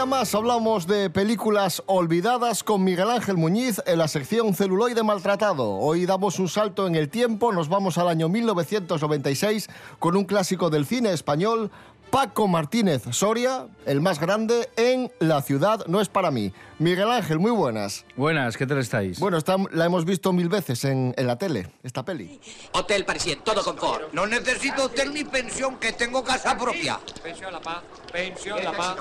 Más 0.07 0.33
hablamos 0.35 0.87
de 0.87 1.09
películas 1.09 1.83
olvidadas 1.85 2.63
con 2.63 2.81
Miguel 2.81 3.09
Ángel 3.09 3.35
Muñiz 3.35 3.81
en 3.85 3.97
la 3.97 4.07
sección 4.07 4.53
Celuloide 4.55 5.03
Maltratado. 5.03 5.69
Hoy 5.69 6.05
damos 6.05 6.39
un 6.39 6.47
salto 6.47 6.87
en 6.87 6.95
el 6.95 7.09
tiempo, 7.09 7.51
nos 7.51 7.67
vamos 7.67 7.97
al 7.97 8.07
año 8.07 8.29
1996 8.29 9.67
con 9.99 10.15
un 10.15 10.23
clásico 10.23 10.69
del 10.69 10.85
cine 10.85 11.11
español, 11.11 11.71
Paco 12.09 12.47
Martínez 12.47 13.03
Soria, 13.11 13.67
el 13.85 14.01
más 14.01 14.19
grande 14.19 14.69
en 14.75 15.11
La 15.19 15.41
ciudad 15.41 15.85
no 15.87 15.99
es 16.01 16.07
para 16.07 16.31
mí. 16.31 16.53
Miguel 16.79 17.11
Ángel, 17.11 17.37
muy 17.37 17.51
buenas. 17.51 18.05
Buenas, 18.15 18.55
¿qué 18.55 18.65
tal 18.65 18.77
estáis? 18.77 19.19
Bueno, 19.19 19.37
esta 19.37 19.57
la 19.71 19.85
hemos 19.85 20.05
visto 20.05 20.31
mil 20.31 20.47
veces 20.47 20.85
en, 20.85 21.13
en 21.17 21.27
la 21.27 21.37
tele, 21.37 21.69
esta 21.83 22.05
peli. 22.05 22.39
Hotel 22.71 23.05
Parisien, 23.05 23.39
todo 23.43 23.63
confort. 23.63 24.13
No 24.13 24.25
necesito 24.25 24.85
hotel 24.85 25.13
ni 25.13 25.23
pensión, 25.25 25.77
que 25.77 25.91
tengo 25.91 26.23
casa 26.23 26.57
propia. 26.57 26.99
Pensión 27.21 27.51
La 27.51 27.59
Paz, 27.59 27.83
pensión 28.11 28.63
La 28.63 28.71
Paz. 28.71 28.95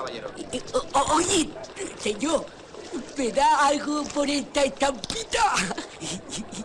Oye, 1.15 1.49
señor, 1.99 2.45
¿me 3.17 3.31
da 3.31 3.67
algo 3.67 4.03
por 4.13 4.29
esta 4.29 4.63
estampita? 4.63 5.53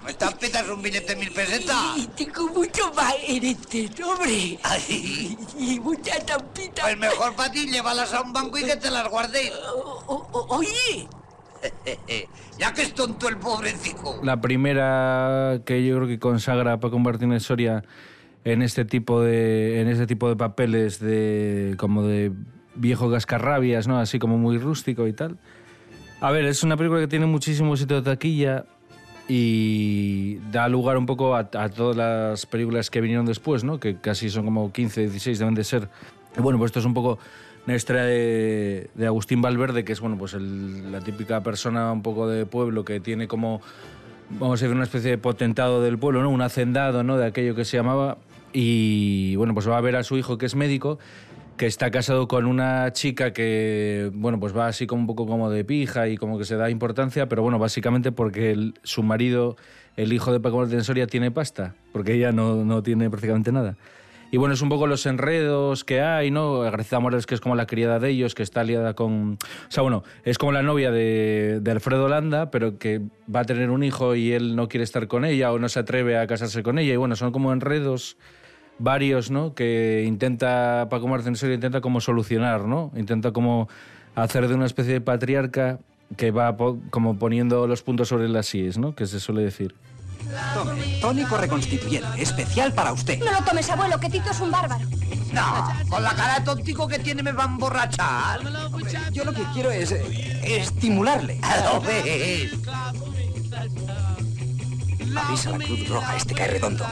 Estampita 0.09 0.61
es 0.61 0.69
un 0.69 0.83
billete 0.83 1.15
de 1.15 1.21
mil 1.21 1.31
pesetas. 1.33 1.97
Y 1.97 2.07
tengo 2.09 2.49
mucho 2.49 2.93
más 2.95 3.15
en 3.27 3.45
este 3.45 3.89
sobre. 3.89 4.59
Ay. 4.63 5.37
Y 5.59 5.81
muchas 5.81 6.19
estampitas. 6.19 6.85
Pues 6.85 6.99
mejor 6.99 7.35
para 7.35 7.53
ti, 7.53 7.67
llévalas 7.67 8.13
a 8.13 8.23
un 8.23 8.33
banco 8.33 8.59
y 8.59 8.65
que 8.65 8.77
te 8.77 8.91
las 8.91 9.09
guardéis. 9.09 9.53
oye. 10.07 11.09
ya 12.59 12.73
que 12.73 12.83
es 12.83 12.95
tonto 12.95 13.29
el 13.29 13.37
pobrecito. 13.37 14.21
La 14.23 14.41
primera 14.41 15.61
que 15.65 15.85
yo 15.85 15.97
creo 15.97 16.09
que 16.09 16.19
consagra 16.19 16.81
Paco 16.81 16.99
Martínez 16.99 17.45
Soria 17.45 17.85
en 18.45 18.63
este 18.63 18.85
tipo 18.85 19.21
de 19.21 19.81
en 19.81 19.89
este 19.89 20.07
tipo 20.07 20.29
de 20.29 20.37
papeles 20.37 20.99
de 20.99 21.77
como 21.79 22.03
de 22.03 22.33
viejo 22.75 23.09
gascarrabias, 23.09 23.87
¿no? 23.87 23.99
Así 23.99 24.19
como 24.19 24.39
muy 24.39 24.59
rústico 24.59 25.07
y 25.07 25.13
tal. 25.13 25.39
A 26.23 26.31
ver, 26.31 26.45
es 26.45 26.63
una 26.63 26.77
película 26.77 27.01
que 27.01 27.09
tiene 27.09 27.27
muchísimo 27.27 27.73
éxito 27.75 27.97
de 27.97 28.03
taquilla 28.03 28.65
y 29.29 30.37
da 30.53 30.69
lugar 30.69 30.97
un 30.97 31.05
poco 31.05 31.35
a, 31.35 31.49
todas 31.51 31.97
las 31.97 32.47
películas 32.47 32.91
que 32.91 33.01
vinieron 33.01 33.27
después, 33.27 33.65
¿no? 33.65 33.81
Que 33.81 33.97
casi 33.97 34.31
son 34.31 34.45
como 34.45 34.71
15, 34.71 35.01
16 35.01 35.41
deben 35.41 35.55
de 35.55 35.65
ser. 35.65 35.89
Bueno, 36.39 36.59
pues 36.59 36.69
esto 36.69 36.79
es 36.79 36.85
un 36.87 36.95
poco 36.95 37.19
una 37.67 37.75
historia 37.75 38.05
de, 38.05 38.89
de 38.95 39.07
Agustín 39.07 39.43
Valverde, 39.43 39.85
que 39.85 39.93
es 39.93 40.01
bueno, 40.01 40.17
pues 40.17 40.35
el- 40.35 40.93
la 40.93 41.01
típica 41.01 41.41
persona 41.43 41.91
un 41.91 42.03
poco 42.03 42.29
de 42.29 42.47
pueblo 42.47 42.85
que 42.85 43.01
tiene 43.01 43.27
como 43.27 43.61
vamos 44.31 44.61
a 44.61 44.65
decir, 44.65 44.75
una 44.75 44.85
especie 44.85 45.11
de 45.11 45.19
potentado 45.19 45.83
del 45.83 45.99
pueblo, 45.99 46.23
¿no? 46.23 46.31
Un 46.31 46.41
hacendado, 46.41 47.03
¿no? 47.03 47.17
De 47.19 47.27
aquello 47.27 47.57
que 47.57 47.65
se 47.65 47.77
llamaba. 47.77 48.17
Y 48.53 49.35
bueno, 49.37 49.55
pues 49.55 49.69
va 49.69 49.77
a 49.77 49.81
ver 49.81 49.97
a 49.97 50.05
su 50.05 50.17
hijo 50.17 50.39
que 50.39 50.47
es 50.47 50.55
médico, 50.55 50.99
que 51.63 51.69
está 51.69 51.93
casado 51.93 52.27
con 52.27 52.47
una 52.47 52.93
chica 52.93 53.33
que, 53.33 54.11
bueno, 54.15 54.41
pues 54.41 54.53
va 54.53 54.67
así 54.67 54.89
como 54.89 55.03
un 55.03 55.07
poco 55.07 55.29
como 55.29 55.49
de 55.49 55.65
pija 55.65 56.09
y 56.09 56.17
como 56.17 56.37
que 56.37 56.45
se 56.45 56.57
da 56.57 56.69
importancia, 56.71 57.29
pero 57.29 57.43
bueno, 57.43 57.61
básicamente 57.61 58.11
porque 58.11 58.51
el- 58.51 58.75
su 58.83 59.05
marido, 59.05 59.55
el 59.97 60.13
hijo 60.13 60.33
de 60.33 60.41
Paco 60.41 60.57
Martínez 60.59 60.87
Soria, 60.87 61.07
tiene 61.07 61.31
pasta, 61.31 61.77
porque 61.93 62.15
ella 62.15 62.33
no, 62.33 62.65
no 62.65 62.83
tiene 62.83 63.09
prácticamente 63.11 63.53
nada. 63.53 63.77
Y 64.33 64.39
bueno, 64.39 64.55
es 64.55 64.61
un 64.61 64.71
poco 64.71 64.89
los 64.89 65.07
enredos 65.07 65.85
que 65.85 66.01
hay, 66.01 66.33
¿no? 66.33 66.59
Gracia 66.63 66.99
Morales, 66.99 67.27
que 67.27 67.37
es 67.37 67.41
como 67.41 67.55
la 67.55 67.67
criada 67.69 68.01
de 68.01 68.09
ellos, 68.11 68.35
que 68.35 68.43
está 68.43 68.63
aliada 68.63 68.95
con... 68.95 69.35
O 69.35 69.71
sea, 69.71 69.85
bueno, 69.85 70.03
es 70.25 70.39
como 70.39 70.51
la 70.51 70.65
novia 70.65 70.91
de, 70.91 71.61
de 71.63 71.71
Alfredo 71.71 72.09
Landa, 72.09 72.51
pero 72.51 72.77
que 72.77 73.03
va 73.33 73.41
a 73.41 73.45
tener 73.45 73.71
un 73.71 73.85
hijo 73.85 74.17
y 74.17 74.33
él 74.33 74.57
no 74.57 74.67
quiere 74.67 74.83
estar 74.83 75.07
con 75.07 75.25
ella 75.25 75.53
o 75.53 75.61
no 75.61 75.69
se 75.69 75.79
atreve 75.79 76.19
a 76.19 76.27
casarse 76.27 76.65
con 76.65 76.81
ella. 76.81 76.93
Y 76.93 76.97
bueno, 76.97 77.15
son 77.15 77.31
como 77.31 77.53
enredos 77.53 78.17
varios, 78.83 79.31
¿no? 79.31 79.55
Que 79.55 80.05
intenta, 80.07 80.89
Paco 80.91 81.07
Martínez 81.09 81.39
Soria 81.39 81.55
intenta 81.55 81.81
como 81.81 82.01
solucionar, 82.01 82.65
¿no? 82.67 82.91
Intenta 82.97 83.33
como 83.33 83.69
hacer 84.15 84.49
de 84.49 84.55
una 84.55 84.67
especie 84.67 84.93
de 84.95 85.01
patriarca 85.01 85.79
que 86.17 86.31
va 86.31 86.57
po- 86.57 86.79
como 86.91 87.19
poniendo 87.19 87.67
los 87.67 87.83
puntos 87.83 88.09
sobre 88.09 88.29
las 88.29 88.47
síes, 88.47 88.77
¿no? 88.79 88.95
Que 88.95 89.07
se 89.07 89.21
suele 89.21 89.43
decir. 89.43 89.75
Tome, 90.55 90.99
tónico 91.01 91.37
reconstituyente, 91.37 92.23
especial 92.23 92.73
para 92.73 92.93
usted. 92.93 93.19
No 93.19 93.33
lo 93.33 93.43
tomes, 93.45 93.69
abuelo, 93.71 93.99
que 93.99 94.09
Tito 94.09 94.31
es 94.31 94.41
un 94.41 94.51
bárbaro. 94.51 94.85
No, 95.33 95.73
con 95.89 96.03
la 96.03 96.15
cara 96.15 96.39
de 96.39 96.45
tontico 96.45 96.87
que 96.87 96.99
tiene 96.99 97.23
me 97.23 97.33
va 97.33 97.45
a 97.45 97.47
emborrachar. 97.47 98.41
Yo 99.13 99.25
lo 99.25 99.33
que 99.33 99.43
quiero 99.55 99.71
es 99.71 99.91
eh, 99.93 100.05
estimularle. 100.45 101.41
¿Lo 101.73 101.81
ves? 101.81 102.53
Avisa 105.17 105.51
a 105.55 105.59
la 105.59 105.65
Cruz 105.65 105.89
Roja, 105.89 106.17
este 106.17 106.35
cae 106.35 106.49
redondo. 106.49 106.85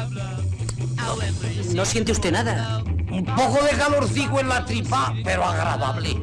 ¿No 1.74 1.84
siente 1.84 2.12
usted 2.12 2.32
nada? 2.32 2.82
Un 3.10 3.24
poco 3.24 3.62
de 3.64 3.70
calorcico 3.70 4.40
en 4.40 4.48
la 4.48 4.64
tripa, 4.64 5.14
pero 5.24 5.44
agradable. 5.44 6.20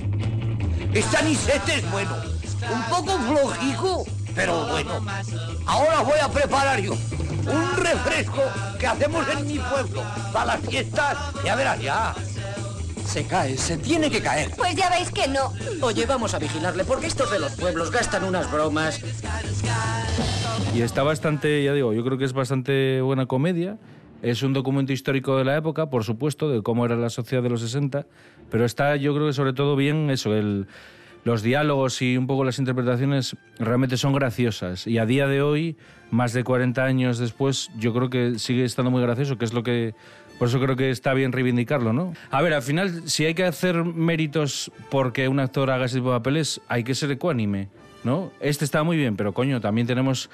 Este 0.94 1.18
anisete 1.18 1.76
es 1.76 1.92
bueno. 1.92 2.16
Un 2.72 2.84
poco 2.84 3.18
flojico, 3.20 4.06
pero 4.36 4.68
bueno. 4.68 5.06
Ahora 5.66 6.02
voy 6.02 6.20
a 6.22 6.30
preparar 6.30 6.80
yo 6.82 6.94
un 6.94 7.78
refresco 7.78 8.42
que 8.80 8.88
hacemos 8.88 9.26
en 9.30 9.48
mi 9.48 9.60
pueblo 9.60 10.04
para 10.34 10.46
las 10.46 10.60
fiestas. 10.62 11.18
Ya 11.44 11.56
verás 11.56 11.82
ya. 11.82 12.16
Se 13.06 13.26
cae, 13.26 13.58
se 13.58 13.78
tiene 13.78 14.10
que 14.12 14.22
caer. 14.22 14.52
Pues 14.56 14.76
ya 14.76 14.90
veis 14.90 15.12
que 15.12 15.28
no. 15.28 15.54
Oye, 15.82 16.06
vamos 16.06 16.34
a 16.34 16.40
vigilarle, 16.40 16.84
porque 16.84 17.08
estos 17.08 17.32
de 17.32 17.40
los 17.40 17.54
pueblos 17.54 17.90
gastan 17.90 18.26
unas 18.26 18.52
bromas. 18.52 19.00
Y 20.76 20.82
está 20.82 21.04
bastante, 21.04 21.64
ya 21.64 21.74
digo, 21.74 21.94
yo 21.94 22.04
creo 22.04 22.18
que 22.18 22.26
es 22.26 22.34
bastante 22.34 23.02
buena 23.02 23.26
comedia. 23.26 23.78
Es 24.22 24.42
un 24.42 24.54
documento 24.54 24.94
histórico 24.94 25.38
de 25.38 25.46
la 25.46 25.58
época, 25.58 25.90
por 25.90 26.04
supuesto, 26.04 26.50
de 26.50 26.64
cómo 26.64 26.86
era 26.86 26.96
la 26.96 27.10
sociedad 27.10 27.44
de 27.44 27.50
los 27.50 27.62
60, 27.62 28.06
pero 28.50 28.66
está, 28.66 28.96
yo 28.96 29.14
creo 29.14 29.28
que 29.28 29.34
sobre 29.34 29.54
todo 29.54 29.76
bien 29.76 30.10
eso, 30.10 30.32
los 31.24 31.44
diálogos 31.44 32.02
y 32.02 32.18
un 32.18 32.26
poco 32.26 32.44
las 32.44 32.58
interpretaciones 32.58 33.36
realmente 33.60 33.98
son 33.98 34.14
graciosas. 34.14 34.88
Y 34.88 34.98
a 34.98 35.06
día 35.06 35.28
de 35.28 35.42
hoy, 35.42 35.78
más 36.10 36.34
de 36.34 36.44
40 36.44 36.84
años 36.84 37.20
después, 37.20 37.70
yo 37.78 37.94
creo 37.94 38.10
que 38.10 38.40
sigue 38.40 38.64
estando 38.64 38.90
muy 38.90 39.02
gracioso, 39.02 39.38
que 39.38 39.46
es 39.46 39.54
lo 39.54 39.64
que... 39.64 39.94
Por 40.40 40.48
eso 40.50 40.60
creo 40.60 40.76
que 40.76 40.92
está 40.92 41.16
bien 41.16 41.32
reivindicarlo, 41.32 41.94
¿no? 41.94 42.14
A 42.30 42.44
ver, 42.44 42.54
al 42.54 42.62
final, 42.62 43.10
si 43.10 43.26
hay 43.26 43.34
que 43.34 43.44
hacer 43.44 43.84
méritos 43.84 44.72
porque 44.92 45.28
un 45.28 45.40
actor 45.40 45.72
haga 45.72 45.86
ese 45.86 45.96
tipo 45.96 46.12
de 46.12 46.20
papeles, 46.20 46.62
hay 46.68 46.84
que 46.84 46.94
ser 46.94 47.10
ecuánime, 47.10 47.70
¿no? 48.04 48.32
Este 48.40 48.64
está 48.64 48.84
muy 48.84 48.98
bien, 48.98 49.18
pero 49.18 49.34
coño, 49.34 49.60
también 49.62 49.88
tenemos 49.88 50.30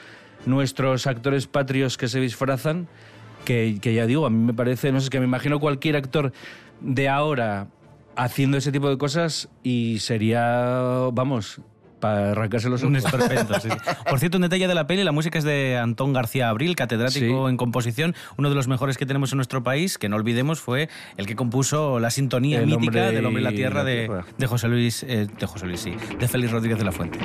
nuestros 0.45 1.07
actores 1.07 1.47
patrios 1.47 1.97
que 1.97 2.09
se 2.09 2.19
disfrazan, 2.19 2.87
que, 3.45 3.77
que 3.81 3.93
ya 3.93 4.05
digo, 4.05 4.25
a 4.25 4.29
mí 4.29 4.37
me 4.37 4.53
parece, 4.53 4.91
no 4.91 4.99
sé, 5.01 5.09
que 5.09 5.19
me 5.19 5.25
imagino 5.25 5.59
cualquier 5.59 5.95
actor 5.95 6.31
de 6.81 7.09
ahora 7.09 7.67
haciendo 8.15 8.57
ese 8.57 8.71
tipo 8.71 8.89
de 8.89 8.97
cosas 8.97 9.49
y 9.63 9.99
sería, 9.99 11.09
vamos, 11.13 11.61
para 11.99 12.31
arrancarse 12.31 12.69
los 12.69 12.83
Un 12.83 12.97
ojos. 12.97 13.13
esperpento, 13.13 13.59
sí. 13.61 13.69
Por 14.09 14.19
cierto, 14.19 14.37
un 14.37 14.41
detalle 14.41 14.67
de 14.67 14.75
la 14.75 14.85
peli, 14.87 15.03
la 15.05 15.13
música 15.13 15.39
es 15.39 15.45
de 15.45 15.77
Antón 15.77 16.11
García 16.11 16.49
Abril, 16.49 16.75
catedrático 16.75 17.45
Sí. 17.47 17.49
en 17.49 17.55
composición, 17.57 18.13
uno 18.37 18.49
de 18.49 18.55
los 18.55 18.67
mejores 18.67 18.97
que 18.97 19.05
tenemos 19.05 19.31
en 19.31 19.37
nuestro 19.37 19.63
país, 19.63 19.97
que 19.97 20.09
no 20.09 20.17
olvidemos 20.17 20.59
fue 20.59 20.89
el 21.15 21.25
que 21.27 21.35
compuso 21.37 21.99
la 22.01 22.09
sintonía 22.11 22.59
El 22.59 22.67
mítica 22.67 23.09
del 23.11 23.25
Hombre 23.25 23.41
y 23.41 23.45
la 23.45 23.51
Tierra, 23.51 23.79
la 23.79 23.83
de, 23.85 24.11
de 24.37 24.47
José 24.47 24.67
Luis, 24.67 25.03
eh, 25.03 25.27
de 25.39 25.45
José 25.47 25.65
Luis, 25.65 25.79
sí, 25.79 25.93
de 26.19 26.27
Félix 26.27 26.51
Rodríguez 26.51 26.77
de 26.77 26.83
la 26.85 26.91
Fuente. 26.91 27.19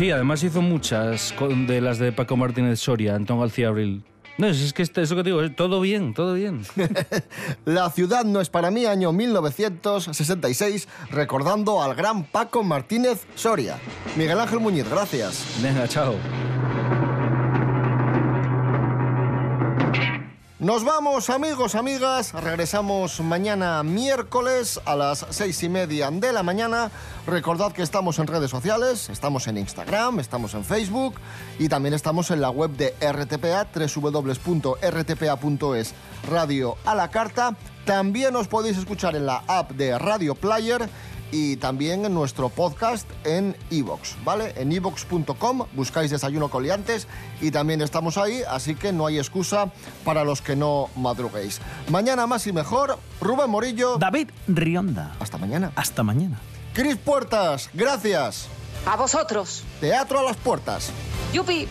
Sí, 0.00 0.10
además 0.10 0.42
hizo 0.42 0.62
muchas 0.62 1.34
de 1.66 1.82
las 1.82 1.98
de 1.98 2.10
Paco 2.10 2.34
Martínez 2.34 2.80
Soria, 2.80 3.14
Antón 3.14 3.38
García 3.38 3.68
Abril. 3.68 4.02
No, 4.38 4.46
es 4.46 4.72
que 4.72 4.82
este- 4.82 5.02
eso 5.02 5.14
que 5.14 5.22
te 5.22 5.28
digo, 5.28 5.52
todo 5.52 5.78
bien, 5.82 6.14
todo 6.14 6.32
bien. 6.32 6.62
La 7.66 7.90
ciudad 7.90 8.24
no 8.24 8.40
es 8.40 8.48
para 8.48 8.70
mí, 8.70 8.86
año 8.86 9.12
1966, 9.12 10.88
recordando 11.10 11.82
al 11.82 11.94
gran 11.94 12.24
Paco 12.24 12.62
Martínez 12.62 13.26
Soria. 13.34 13.78
Miguel 14.16 14.40
Ángel 14.40 14.60
Muñiz, 14.60 14.88
gracias. 14.88 15.44
Venga, 15.62 15.86
chao. 15.86 16.14
Nos 20.60 20.84
vamos, 20.84 21.30
amigos, 21.30 21.74
amigas. 21.74 22.34
Regresamos 22.34 23.18
mañana 23.20 23.82
miércoles 23.82 24.78
a 24.84 24.94
las 24.94 25.24
seis 25.30 25.62
y 25.62 25.70
media 25.70 26.10
de 26.10 26.34
la 26.34 26.42
mañana. 26.42 26.90
Recordad 27.26 27.72
que 27.72 27.80
estamos 27.80 28.18
en 28.18 28.26
redes 28.26 28.50
sociales, 28.50 29.08
estamos 29.08 29.46
en 29.46 29.56
Instagram, 29.56 30.20
estamos 30.20 30.52
en 30.52 30.62
Facebook 30.62 31.14
y 31.58 31.70
también 31.70 31.94
estamos 31.94 32.30
en 32.30 32.42
la 32.42 32.50
web 32.50 32.72
de 32.72 32.94
RTPA, 33.00 33.68
www.rtpa.es, 33.94 34.74
radio 36.28 36.76
a 36.84 36.94
la 36.94 37.10
carta. 37.10 37.56
También 37.86 38.36
os 38.36 38.46
podéis 38.46 38.76
escuchar 38.76 39.16
en 39.16 39.24
la 39.24 39.42
app 39.46 39.70
de 39.70 39.98
Radio 39.98 40.34
Player 40.34 40.90
y 41.32 41.56
también 41.56 42.04
en 42.04 42.14
nuestro 42.14 42.48
podcast 42.48 43.08
en 43.24 43.56
iVoox, 43.70 44.22
¿vale? 44.24 44.54
En 44.56 44.72
iVoox.com 44.72 45.66
buscáis 45.74 46.10
Desayuno 46.10 46.48
Coliantes 46.48 47.06
y 47.40 47.50
también 47.50 47.82
estamos 47.82 48.18
ahí, 48.18 48.42
así 48.48 48.74
que 48.74 48.92
no 48.92 49.06
hay 49.06 49.18
excusa 49.18 49.72
para 50.04 50.24
los 50.24 50.42
que 50.42 50.56
no 50.56 50.88
madruguéis. 50.96 51.60
Mañana 51.88 52.26
más 52.26 52.46
y 52.46 52.52
mejor, 52.52 52.98
Rubén 53.20 53.50
Morillo. 53.50 53.98
David 53.98 54.30
Rionda. 54.46 55.14
Hasta 55.20 55.38
mañana. 55.38 55.72
Hasta 55.76 56.02
mañana. 56.02 56.40
Cris 56.74 56.96
Puertas, 56.96 57.70
gracias. 57.74 58.48
A 58.86 58.96
vosotros. 58.96 59.62
Teatro 59.80 60.20
a 60.20 60.22
las 60.22 60.36
puertas. 60.36 60.90
Yupi. 61.32 61.68